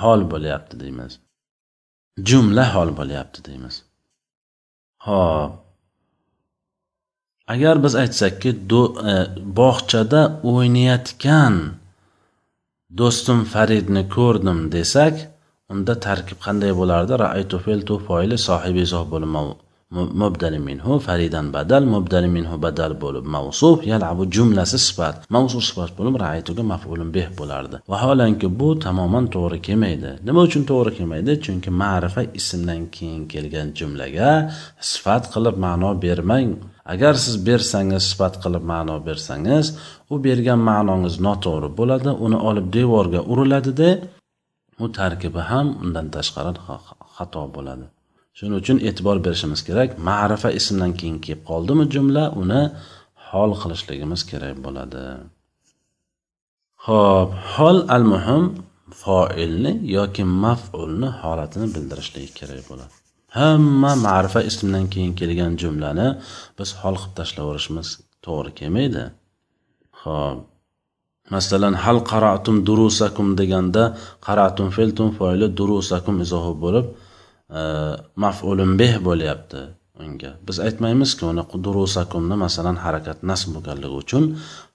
hol 0.00 0.20
bo'lyapti 0.32 0.74
deymiz. 0.82 1.12
Jumla 2.18 2.64
hol 2.74 2.90
bo'lyapti 2.98 3.44
deymiz. 3.48 3.82
Ho'p 5.06 5.52
agar 7.52 7.82
biz 7.84 7.94
aytsakki 8.02 8.50
e, 9.12 9.14
bog'chada 9.60 10.22
o'ynayotgan 10.52 11.56
do'stim 13.00 13.40
faridni 13.52 14.02
ko'rdim 14.16 14.60
desak 14.76 15.14
unda 15.72 15.94
tarkib 16.06 16.38
qanday 16.46 16.72
bo'lardi? 16.80 17.12
Raaytu 17.24 17.56
fe'l 17.64 17.80
tu 17.88 17.94
foili 18.06 18.38
sohibi 18.48 18.80
izoh 18.86 19.04
bo'lib 19.12 19.30
mubdali 19.90 20.58
minhu 20.68 20.98
faridan 21.06 21.46
badal 21.52 21.84
mubdali 21.94 22.28
minhu 22.36 22.56
badal 22.64 22.92
bo'lib 23.04 23.24
mavsuf 23.36 23.86
yalabu 23.92 24.22
jumlasi 24.36 24.78
sifat. 24.86 25.16
Mavsuf 25.34 25.62
sifat 25.68 25.90
bo'lib 25.98 26.14
raituga 26.24 26.62
maf'ulun 26.72 27.10
beh 27.16 27.28
bo'lardi. 27.38 27.76
Vaholanki 27.92 28.48
bu 28.60 28.68
tamoman 28.84 29.24
to'g'ri 29.34 29.58
kelmaydi. 29.66 30.10
Nima 30.26 30.40
uchun 30.48 30.62
to'g'ri 30.70 30.90
kelmaydi? 30.98 31.32
Chunki 31.44 31.70
ma'rifa 31.82 32.22
ismdan 32.38 32.82
keyin 32.96 33.22
kelgan 33.32 33.68
jumlaga 33.78 34.30
sifat 34.90 35.22
qilib 35.34 35.56
ma'no 35.64 35.90
bermang. 36.04 36.50
Agar 36.92 37.14
siz 37.24 37.36
bersangiz 37.46 38.02
sifat 38.10 38.34
qilib 38.44 38.64
ma'no 38.72 38.96
bersangiz 39.08 39.66
u 40.12 40.14
bergan 40.26 40.60
ma'nongiz 40.70 41.14
noto'g'ri 41.26 41.68
bo'ladi 41.78 42.10
uni 42.26 42.38
olib 42.48 42.66
devorga 42.76 43.20
uriladida 43.32 43.90
u 44.84 44.86
tarkibi 44.98 45.40
ham 45.50 45.66
undan 45.82 46.06
tashqari 46.16 46.50
xato 47.16 47.42
bo'ladi. 47.56 47.86
Shuning 48.36 48.56
uchun 48.62 48.78
e'tibor 48.88 49.16
berishimiz 49.26 49.60
kerak. 49.68 49.88
Ma'rifa 50.08 50.50
ismdan 50.58 50.92
keyin 51.00 51.18
kelib 51.24 51.42
qoldimi 51.50 51.84
jumla 51.94 52.24
uni 52.42 52.62
hol 53.28 53.50
qilishligimiz 53.62 54.20
kerak 54.30 54.56
bo'ladi. 54.64 55.02
Ho'p 56.86 57.30
hol 57.54 57.78
al 57.96 58.04
muhim 58.12 58.44
foilni 59.02 59.72
yoki 59.96 60.24
maf'ulni 60.44 61.08
holatini 61.22 61.66
bildirishligi 61.74 62.30
kerak 62.40 62.62
bo'ladi. 62.70 62.92
Hamma 63.38 63.92
ma'rifa 64.06 64.40
ismdan 64.50 64.84
keyin 64.94 65.12
kelgan 65.20 65.52
jumlani 65.62 66.08
biz 66.58 66.68
hol 66.80 66.96
qilib 67.00 67.14
tashlaverishimiz 67.20 67.88
to'g'ri 68.26 68.50
kelmaydi. 68.58 69.04
Ho'p 70.02 70.38
masalan 71.34 71.74
hal 71.84 71.98
qaratum 72.10 72.56
durusakum 72.68 73.28
deganda 73.40 73.82
qaratum 74.26 74.68
feltum 74.76 75.08
foili 75.18 75.46
durusakum 75.58 76.16
izohi 76.24 76.54
bo'lib 76.64 76.86
Э, 77.54 77.62
maf'ulun 78.24 78.72
bih 78.80 78.94
bo'lyapti 79.06 79.60
unga. 80.02 80.30
Biz 80.46 80.56
aytmaymizki 80.66 81.22
uni 81.32 81.44
durusakumni 81.66 82.36
masalan 82.44 82.76
harakat 82.84 83.18
nasb 83.30 83.48
bo'lganligi 83.56 83.96
uchun 84.02 84.24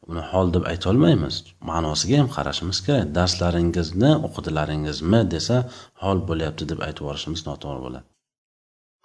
uni 0.09 0.23
hol 0.31 0.47
deb 0.55 0.63
aytolmaymiz. 0.71 1.35
Ma'nosiga 1.69 2.15
ham 2.21 2.29
qarashimiz 2.35 2.79
kerak. 2.85 3.09
Darslaringizni 3.17 4.11
o'qidilaringizmi 4.27 5.21
desa 5.33 5.57
hol 6.03 6.17
bo'lyapti 6.29 6.63
deb 6.71 6.79
aytib 6.87 7.03
yuborishimiz 7.03 7.41
noto'g'ri 7.49 7.81
bo'ladi. 7.85 8.07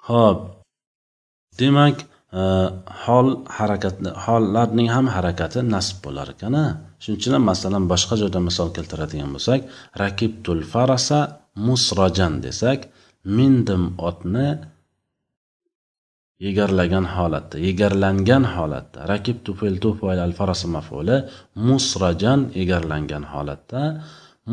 Ho'p 0.09 0.39
demak 1.61 1.97
e, 2.41 2.43
hol 3.05 3.29
harakatni 3.59 4.11
hollarning 4.27 4.89
ham 4.97 5.07
harakati 5.17 5.59
nasb 5.75 5.97
bo'lar 6.07 6.27
ekan 6.35 6.55
shuning 7.03 7.19
uchun 7.21 7.33
ham 7.37 7.45
masalan 7.53 7.85
boshqa 7.93 8.15
joyda 8.23 8.41
misol 8.49 8.69
keltiradigan 8.77 9.31
bo'lsak 9.37 9.61
rakibtul 10.03 10.61
farasa 10.73 11.19
musrojan 11.67 12.35
desak 12.47 12.81
mindim 13.39 13.85
otni 14.09 14.49
egarlagan 16.49 17.07
holatda 17.17 17.57
egarlangan 17.71 18.45
holatda. 18.55 19.01
Rakib 19.13 19.39
tufel 19.47 19.77
tufoil 19.85 20.19
al 20.27 20.33
farasa 20.39 20.69
mafuli 20.77 21.17
musrajan 21.69 22.41
egarlangan 22.63 23.25
holatda. 23.33 23.83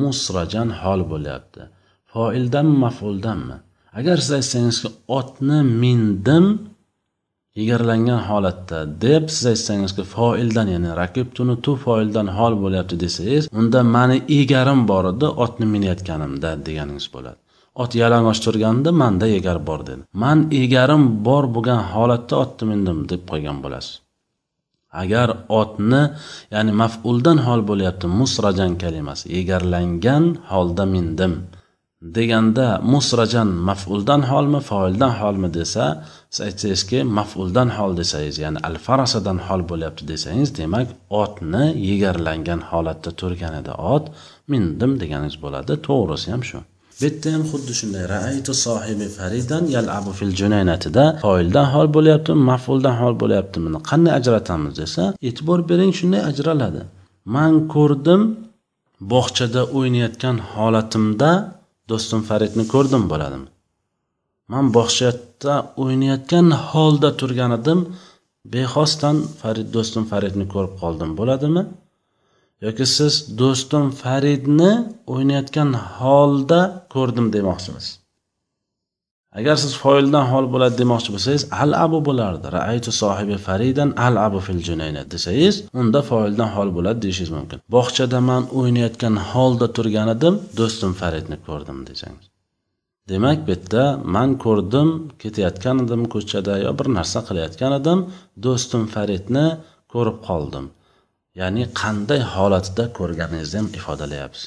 Musrajan 0.01 0.69
hol 0.81 1.01
bo'lyapti. 1.12 1.62
Foildanmi 2.13 2.75
mafuldanmi? 2.86 3.57
Agar 3.99 4.17
siz 4.23 4.31
aytsangizki 4.39 4.89
otni 5.19 5.60
mindim 5.81 6.45
egarlangan 7.62 8.21
holatda 8.29 8.79
deb 9.05 9.23
siz 9.36 9.45
aytsangizki 9.53 10.03
foildan 10.15 10.67
ya'ni 10.73 10.91
rakibtuni 11.01 11.55
tu 11.65 11.71
foildan 11.86 12.27
hol 12.38 12.53
bo'lyapti 12.63 12.95
desangiz 13.03 13.43
unda 13.60 13.79
mani 13.95 14.17
egarim 14.39 14.81
bor 14.91 15.05
edi 15.13 15.27
otni 15.45 15.65
minayotganimda 15.75 16.49
deganingiz 16.67 17.07
bo'ladi. 17.15 17.39
Ot 17.84 17.91
yalang'och 18.01 18.39
turganda 18.45 18.89
manda 19.01 19.27
egar 19.38 19.57
bor 19.67 19.79
dedi. 19.89 20.03
Man 20.23 20.39
egarim 20.62 21.03
bor 21.27 21.43
bo'lgan 21.55 21.81
holatda 21.93 22.36
otni 22.43 22.65
mindim 22.71 22.97
deb 23.12 23.21
qo'ygan 23.31 23.57
bo'lasiz. 23.63 23.93
Agar 25.01 25.29
otni 25.62 26.01
ya'ni 26.53 26.71
maf'uldan 26.81 27.38
hol 27.47 27.62
bo'lyapti 27.69 28.07
musrajan 28.19 28.73
kalimasi 28.84 29.25
egarlangan 29.39 30.25
holda 30.51 30.86
mindim 30.93 31.34
deganda 32.17 32.67
musrajan 32.93 33.49
maf'uldan 33.69 34.21
holmi 34.31 34.60
foildan 34.69 35.13
holmi 35.21 35.49
desa 35.57 35.86
siz 36.34 36.41
aytsangizki 36.47 36.99
maf'uldan 37.17 37.69
hol 37.77 37.91
desangiz 37.99 38.36
ya'ni 38.43 38.60
al 38.69 38.77
farasadan 38.86 39.39
hol 39.47 39.62
bo'lyapti 39.71 40.03
desangiz 40.12 40.49
demak 40.60 40.88
otni 41.23 41.65
yegarlangan 41.89 42.62
holatda 42.71 43.12
turgan 43.19 43.53
edi. 43.62 43.71
Ot 43.93 44.05
mindim 44.51 44.91
deganingiz 45.01 45.38
bo'ladi. 45.45 45.73
To'g'risi 45.88 46.27
ham 46.34 46.43
shu. 46.49 46.60
Bu 47.01 47.05
yerda 47.05 47.29
ham 47.35 47.43
xuddi 47.51 47.73
shunday. 47.79 48.03
Raaytu 48.15 48.53
sohibi 48.65 49.07
faridan 49.17 49.63
yalabu 49.75 50.11
fil 50.19 50.33
junaynatida 50.39 51.03
foildan 51.25 51.67
hol 51.73 51.87
bo'lyaptimi 51.95 52.41
maf'uldan 52.51 52.95
hol 53.01 53.13
bo'lyaptimi 53.21 53.67
qanday 53.89 54.13
ajratamiz 54.19 54.73
desa 54.81 55.03
e'tibor 55.27 55.59
bering 55.69 55.91
shunday 55.99 56.21
ajraladi. 56.29 56.81
Man 57.35 57.53
ko'rdim 57.75 58.21
bog'chada 59.13 59.61
o'ynayotgan 59.77 60.37
holatimda 60.53 61.31
do'stim 61.89 62.21
faridni 62.29 62.63
ko'rdim 62.73 63.03
bo'ladimi? 63.11 63.47
Man 64.51 64.65
bog'chada 64.77 65.53
o'ynayotgan 65.83 66.47
holda 66.69 67.09
turgan 67.19 67.51
edim 67.59 67.79
bexosdan 68.53 69.17
farid 69.41 69.67
do'stim 69.75 70.03
faridni 70.11 70.45
ko'rib 70.53 70.73
qoldim 70.81 71.11
bo'ladimi? 71.19 71.61
Yoki 72.65 72.86
siz 72.97 73.13
do'stim 73.39 73.86
faridni 74.02 74.74
o'ynayotgan 75.13 75.69
holda 75.97 76.62
ko'rdim 76.93 77.28
demoqchimiz. 77.36 77.86
Agar 79.39 79.56
siz 79.63 79.74
foildan 79.84 80.26
hol 80.32 80.45
bo'ladi 80.54 80.76
demoqchi 80.82 81.10
bo'lsangiz 81.15 81.43
al 81.63 81.71
abu 81.86 82.00
bo'lardi. 82.08 82.47
Raaytu 82.58 82.91
sohibi 83.02 83.38
faridan 83.47 83.89
al 84.08 84.15
abu 84.28 84.39
fil 84.47 84.62
junayna 84.67 85.02
desangiz 85.13 85.56
unda 85.82 86.00
foildan 86.10 86.50
hol 86.56 86.69
bo'ladi 86.78 87.00
deyishingiz 87.06 87.32
mumkin. 87.38 87.58
Bog'chada 87.76 88.19
man 88.30 88.43
o'ynayotgan 88.60 89.15
holda 89.32 89.67
turgan 89.76 90.08
edim 90.15 90.36
do'stim 90.60 90.91
faridni 91.02 91.38
ko'rdim 91.47 91.78
desangiz. 91.89 92.26
Demak 93.12 93.39
bu 93.45 93.52
yerda 93.54 93.84
man 94.15 94.30
ko'rdim 94.43 94.89
ketayotgan 95.21 95.78
edim 95.86 96.02
ko'chada 96.13 96.54
yo 96.65 96.71
bir 96.80 96.88
narsa 96.97 97.19
qilayotgan 97.28 97.71
edim 97.80 98.00
do'stim 98.45 98.84
faridni 98.93 99.45
ko'rib 99.93 100.17
qoldim. 100.28 100.65
Ya'ni 101.39 101.63
qanday 101.81 102.21
holatda 102.33 102.83
ko'rganingizni 102.97 103.57
ham 103.61 103.69
ifodalayapsiz. 103.79 104.43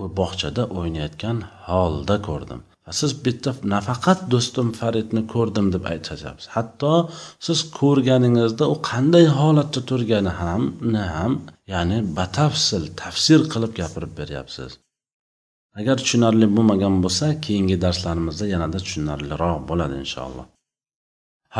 U 0.00 0.02
bog'chada 0.18 0.62
o'ynayotgan 0.78 1.38
holda 1.68 2.16
ko'rdim. 2.28 2.60
Siz 3.00 3.12
bitta 3.24 3.50
nafaqat 3.74 4.20
do'stim 4.32 4.68
faridni 4.80 5.22
ko'rdim 5.34 5.66
deb 5.74 5.84
aytyapsiz 5.92 6.46
hatto 6.56 6.92
siz 7.46 7.58
ko'rganingizda 7.78 8.64
u 8.74 8.76
qanday 8.90 9.26
holatda 9.38 9.80
turgani 9.90 10.32
hamni 10.40 11.04
ham 11.14 11.32
ya'ni 11.72 11.98
batafsil 12.18 12.84
tafsir 13.02 13.40
qilib 13.52 13.72
gapirib 13.80 14.12
beryapsiz. 14.20 14.70
Agar 15.80 15.96
tushunarli 16.02 16.46
bo'lmagan 16.56 16.94
bo'lsa 17.04 17.26
keyingi 17.46 17.76
darslarimizda 17.84 18.46
yanada 18.54 18.78
tushunarliroq 18.84 19.58
bo'ladi 19.70 19.94
inshaalloh. 20.04 20.46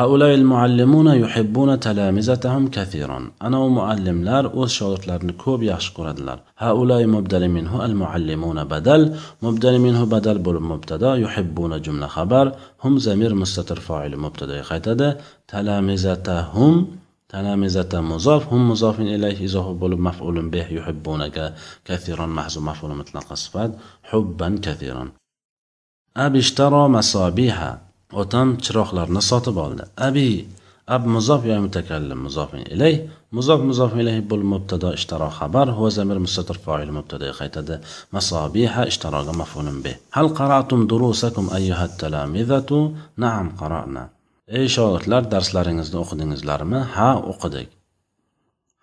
هؤلاء 0.00 0.34
المعلمون 0.34 1.06
يحبون 1.06 1.80
تلامذتهم 1.80 2.68
كثيرا. 2.68 3.30
أنا 3.42 3.68
معلملر 3.68 4.44
o'z 4.48 4.70
shogirdlarini 4.78 5.32
ko'p 5.42 5.60
yaxshi 5.72 6.00
لار 6.00 6.40
هؤلاء 6.58 7.06
مبدل 7.06 7.48
منه 7.48 7.84
المعلمون 7.84 8.64
بدل. 8.64 9.16
مبدل 9.42 9.78
منه 9.78 10.04
بدل 10.04 10.44
bo'lib 10.44 10.62
مبتدا. 10.62 11.16
يحبون 11.16 11.82
جملة 11.82 12.06
خبر. 12.06 12.52
هم 12.84 12.98
زمير 12.98 13.34
مستتر 13.34 13.80
فاعل 13.80 14.16
مبتدا 14.16 14.62
qaytadi 14.62 15.16
تلامذتهم 15.48 16.86
تلامذة 17.28 18.00
مضاف. 18.00 18.52
هم 18.52 18.70
مضاف 18.70 19.00
إليه 19.00 19.44
إضافة 19.44 19.72
بولب 19.72 19.98
مفعول 19.98 20.48
به. 20.48 20.66
يحبونك 20.72 21.54
كثيرا 21.84 22.26
محذوف 22.26 22.64
مفعول 22.64 22.96
مطلق 22.96 23.32
الصفات 23.32 23.72
حبا 24.02 24.58
كثيرا 24.62 25.08
أبي 26.16 26.38
اشترى 26.38 26.88
مصابيح 26.88 27.85
otam 28.12 28.56
chiroqlarni 28.64 29.22
sotib 29.30 29.56
oldi. 29.56 29.84
Abi 30.08 30.46
ab 30.86 31.06
muzof 31.14 31.44
ya 31.50 31.60
mutakallim 31.60 32.18
muzofin 32.26 32.64
ilay. 32.74 32.94
Muzof 33.36 33.60
muzof 33.68 33.92
ilayhi 34.02 34.22
bul 34.30 34.44
mubtado 34.52 34.92
ishtaro 34.98 35.28
xabar. 35.38 35.68
Huva 35.76 35.90
zamir 35.90 36.18
mustatir 36.26 36.58
foil 36.64 36.90
mubtada 36.98 37.32
qaytadi. 37.40 37.80
Masobiha 38.16 38.82
ishtaroga 38.90 39.32
maf'ulun 39.42 39.78
bih. 39.84 39.96
Hal 40.16 40.28
qara'tum 40.38 40.80
durusakum 40.90 41.46
ayyuhat 41.56 41.92
talamizatu 42.00 42.78
na'am 43.22 43.48
qara'na. 43.60 44.04
Ey 44.58 44.66
shogirdlar 44.74 45.22
darslaringizni 45.32 45.98
o'qidingizlarmi? 46.02 46.80
Ha 46.96 47.10
o'qidik. 47.32 47.75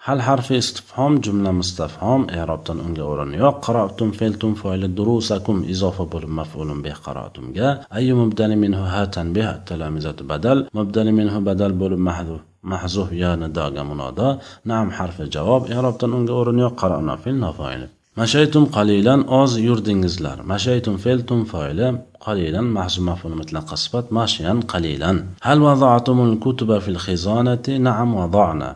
Hal 0.07 0.19
harfi 0.27 0.55
istifhom 0.61 1.13
jumla 1.25 1.51
mustafhom 1.59 2.21
i'robdan 2.37 2.79
unga 2.85 3.03
o'rin 3.11 3.31
yo'q 3.41 3.57
qara'tum 3.67 4.09
fe'ltum 4.19 4.51
foili 4.61 4.87
durusakum 4.97 5.57
izofa 5.73 6.03
bo'lib 6.13 6.31
maf'ulun 6.39 6.79
bih 6.85 6.97
qara'tumga 7.05 7.69
ayyu 7.97 8.13
mubdali 8.21 8.55
minhu 8.63 8.83
ha 8.93 9.03
tanbih 9.17 9.47
talamizatu 9.69 10.23
badal 10.31 10.59
mubdali 10.77 11.11
minhu 11.19 11.39
badal 11.47 11.71
bo'lib 11.81 12.01
mahduf 12.09 12.41
mahzuf 12.71 13.09
ya 13.23 13.31
nidoga 13.43 13.83
munodo 13.91 14.27
nam 14.71 14.87
harfi 14.97 15.23
javob 15.35 15.61
i'robdan 15.75 16.11
unga 16.17 16.33
o'rin 16.41 16.59
yo'q 16.65 16.75
qara'na 16.81 17.13
fil 17.23 17.37
nofoili 17.45 17.87
mashaytum 18.21 18.63
qalilan 18.75 19.19
oz 19.41 19.51
yurdingizlar 19.67 20.37
mashaytum 20.51 20.95
fe'ltum 21.03 21.39
foili 21.51 21.87
qalilan 22.25 22.67
mahzuf 22.77 23.03
maf'ul 23.09 23.35
mutlaqa 23.41 23.75
sifat 23.83 24.05
mashiyan 24.19 24.57
qalilan 24.73 25.17
hal 25.47 25.59
wada'tumul 25.67 26.35
kutuba 26.43 26.77
fil 26.85 26.99
khizanati 27.05 27.71
na'am 27.87 28.09
wada'na 28.21 28.69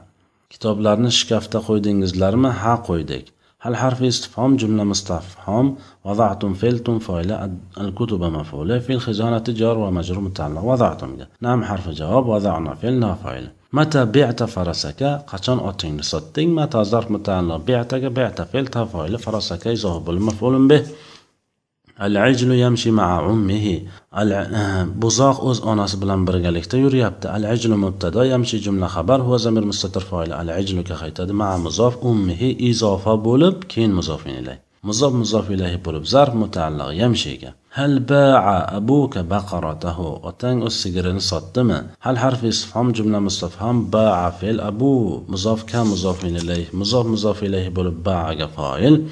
kitoblarni 0.52 1.10
shkafda 1.20 1.58
qo'ydingizlarmi 1.68 2.50
ha 2.62 2.74
qo'ydik 2.88 3.26
hal 3.64 3.74
harfi 3.82 4.06
istifhom 4.12 4.52
jumla 4.60 4.84
mustafhom 4.92 5.66
وضعتم 6.04 6.54
فعلتم 6.54 6.98
فاعل 6.98 7.30
الكتب 7.80 8.22
مفعولة 8.22 8.78
في 8.78 8.92
الخزانة 8.92 9.44
جار 9.48 9.78
ومجرور 9.78 10.20
متعلق 10.20 10.64
وضعتم 10.64 11.10
نعم 11.40 11.64
حرف 11.64 11.88
جواب 11.88 12.26
وضعنا 12.26 12.74
فعل 12.74 13.16
فاعل 13.24 13.50
متى 13.72 14.04
بعت 14.04 14.42
فرسك 14.42 15.00
قچon 15.30 15.58
otingni 15.68 16.02
sotding 16.12 16.48
متى 16.58 16.84
ظرف 16.84 17.10
متعلق 17.10 17.56
بعتك 17.56 18.04
بعت 18.04 18.42
فعل 18.42 18.66
فاعل 18.66 19.18
فرسك 19.18 19.66
إذا 19.66 20.02
المفعول 20.08 20.68
به 20.68 20.82
العجل 22.01 22.51
يمشي 22.51 22.91
مع 22.91 23.19
أمه 23.29 23.81
البزاق 24.17 25.41
آه، 25.41 25.51
أز 25.51 25.61
أناس 25.61 25.95
بلان 25.95 26.25
برغاليك 26.25 26.65
تيور 26.65 27.11
العجل 27.25 27.77
مبتدا 27.77 28.23
يمشي 28.23 28.57
جملة 28.57 28.87
خبر. 28.87 29.21
هو 29.21 29.37
زمير 29.37 29.65
مستتر 29.65 29.99
فايل 29.99 30.33
العجل 30.33 30.81
كخيتاد 30.81 31.31
مع 31.31 31.57
مضاف. 31.57 32.05
أمه 32.05 32.55
إضافة 32.61 33.15
بولب. 33.15 33.63
كين 33.63 33.93
مضافين 33.93 34.37
إليه 34.37 34.61
مضاف 34.83 35.13
مضاف 35.13 35.51
إليه 35.51 35.75
بولب. 35.75 36.05
زار 36.05 36.35
متعلق 36.35 36.89
يمشي 36.91 37.39
هل 37.71 37.99
باع 37.99 38.77
أبوك 38.77 39.17
بقرته؟ 39.17 39.99
وتنج 39.99 40.63
السجرين 40.63 41.19
صدمه 41.19 41.85
هل 42.01 42.17
حرف 42.17 42.45
استفهام 42.45 42.91
جملة 42.91 43.19
مستفهم 43.19 43.85
باع 43.85 44.29
فيل 44.29 44.61
أبو. 44.61 45.23
مضاف 45.27 45.63
كم 45.63 45.91
مضاف 45.91 46.25
إليه 46.25 46.65
مضاف 46.73 47.05
مضاف 47.05 47.43
إليه 47.43 47.69
بولب. 47.69 48.03
باع 48.03 48.33
جفايل 48.33 49.07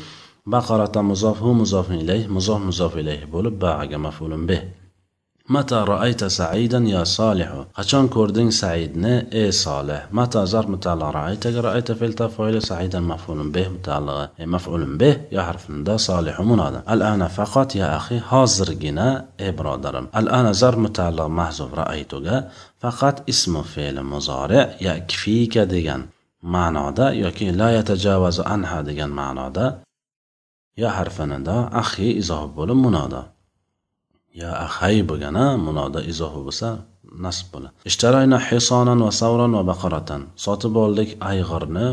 baqarata 0.54 1.02
muzofu 1.12 1.54
muzof 1.62 1.88
ilayh 2.02 2.24
muzof 2.36 2.60
muzof 2.70 2.94
ilayh 3.02 3.22
bo'lib 3.34 3.56
baaga 3.64 3.98
mafulun 3.98 4.44
bih. 4.50 4.62
Mata 5.48 5.86
raayta 5.86 6.28
saidan 6.30 6.86
yo 6.90 7.02
solihu 7.06 7.60
qachon 7.78 8.06
ko'rding 8.16 8.50
saidni 8.62 9.14
e 9.42 9.52
solih? 9.52 10.02
Mata 10.18 10.42
zar 10.54 10.66
mutala 10.74 11.12
roaytaga 11.18 11.60
raayta 11.68 11.94
fe'lta 12.00 12.26
foili 12.36 12.62
saidan 12.70 13.04
mafulun 13.12 13.50
bih 13.56 13.68
e 14.42 14.46
mafulun 14.54 14.98
bih 15.02 15.16
yo 15.36 15.42
harfinda 15.48 15.96
solihu 16.08 16.42
munoda 16.50 16.80
al 16.94 17.02
ana 17.14 17.28
faqat 17.38 17.70
ya 17.82 17.88
axi 17.98 18.18
hozirgina 18.30 19.08
e 19.38 19.50
birodarim. 19.58 20.06
Al 20.20 20.28
ana 20.40 20.52
zar 20.62 20.76
mutala 20.86 21.30
mahzub 21.40 21.72
roaytuga 21.80 22.36
faqat 22.82 23.18
ismu 23.34 23.62
fe'li 23.74 24.02
muzori 24.14 24.62
ya 24.86 24.94
kifika 25.10 25.64
degan 25.74 26.02
ma'noda 26.54 27.06
yoki 27.24 27.52
la 27.60 27.70
yatajavazu 27.78 28.42
anha 28.56 28.80
degan 28.88 29.12
ma'noda 29.20 29.85
yo 30.82 30.90
harfinida 30.98 31.56
ahi 31.82 32.08
izoh 32.22 32.44
bo'lib 32.58 32.80
munodo. 32.86 33.22
Yo 34.42 34.52
ahay 34.68 34.96
bo'lgana 35.10 35.46
munodo 35.68 36.00
izohi 36.12 36.40
bo'lsa 36.48 36.70
nasb 37.26 37.46
bo'ladi. 37.54 37.74
Ishtarayna 37.90 38.38
hisonan 38.48 39.00
va 39.06 39.12
savron 39.22 39.52
va 39.58 39.64
baqaratan. 39.72 40.22
Sotib 40.46 40.74
oldik 40.86 41.10
ayg'irni 41.32 41.86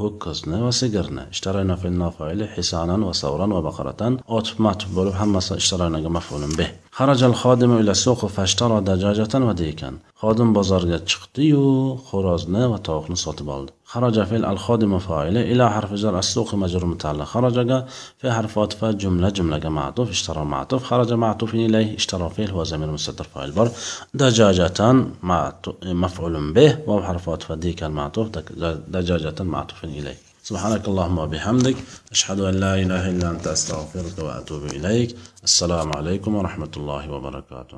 ho'kizni 0.00 0.58
va 0.66 0.72
sigirni. 0.80 1.24
Ishtarayna 1.34 1.76
fil 1.82 1.96
nofaili 2.02 2.46
hisonan 2.56 3.00
va 3.08 3.14
savron 3.22 3.50
va 3.56 3.62
baqaratan 3.68 4.12
otib 4.38 4.58
matib 4.66 4.90
bo'lib 4.98 5.14
hammasi 5.20 5.52
ishtaraynaga 5.62 6.10
maf'ulun 6.18 6.52
bih 6.58 6.68
xarajal 6.98 7.34
xodimu 7.42 7.76
ila 7.82 7.94
suqi 8.04 8.28
fashtara 8.36 8.78
dajajatan 8.90 9.42
va 9.48 9.54
dekan 9.62 9.94
xodim 10.20 10.48
bozorga 10.58 10.98
chiqdi-yu 11.10 11.64
xo'rozni 12.08 12.62
va 12.72 12.78
tovuqni 12.88 13.18
sotib 13.24 13.48
oldi. 13.56 13.75
خرج 13.88 14.22
فعل 14.22 14.44
الخادم 14.44 14.98
فاعل 14.98 15.36
إلى 15.36 15.70
حرف 15.70 15.92
جر 15.92 16.18
السوق 16.18 16.54
مجرور 16.54 16.86
متعلق. 16.86 17.24
خرج 17.24 17.84
في 18.18 18.32
حرف 18.32 18.58
عطف 18.58 18.84
جملة 18.84 19.28
جملة 19.28 19.68
معطوف 19.68 20.10
اشترى 20.10 20.44
معطوف 20.44 20.84
خرج 20.84 21.12
معطوف 21.12 21.54
إليه 21.54 21.96
اشترى 21.96 22.30
فعل 22.36 22.50
هو 22.50 22.64
زمير 22.64 22.90
مستتر 22.90 23.26
فاعل 23.34 23.50
بر. 23.50 23.70
دجاجة 24.14 24.94
مفعول 26.02 26.52
به 26.52 26.78
وحرف 26.86 27.28
عطف 27.28 27.52
ديك 27.52 27.82
المعطوف 27.82 28.28
دجاجة 28.88 29.42
معطوف 29.42 29.84
إليه. 29.84 30.18
سبحانك 30.42 30.88
اللهم 30.88 31.18
وبحمدك 31.18 31.76
أشهد 32.14 32.40
أن 32.40 32.54
لا 32.54 32.72
إله 32.82 33.10
إلا 33.10 33.30
أنت 33.30 33.46
أستغفرك 33.46 34.18
وأتوب 34.18 34.62
إليك. 34.76 35.16
السلام 35.44 35.88
عليكم 35.96 36.34
ورحمة 36.34 36.74
الله 36.76 37.10
وبركاته. 37.10 37.74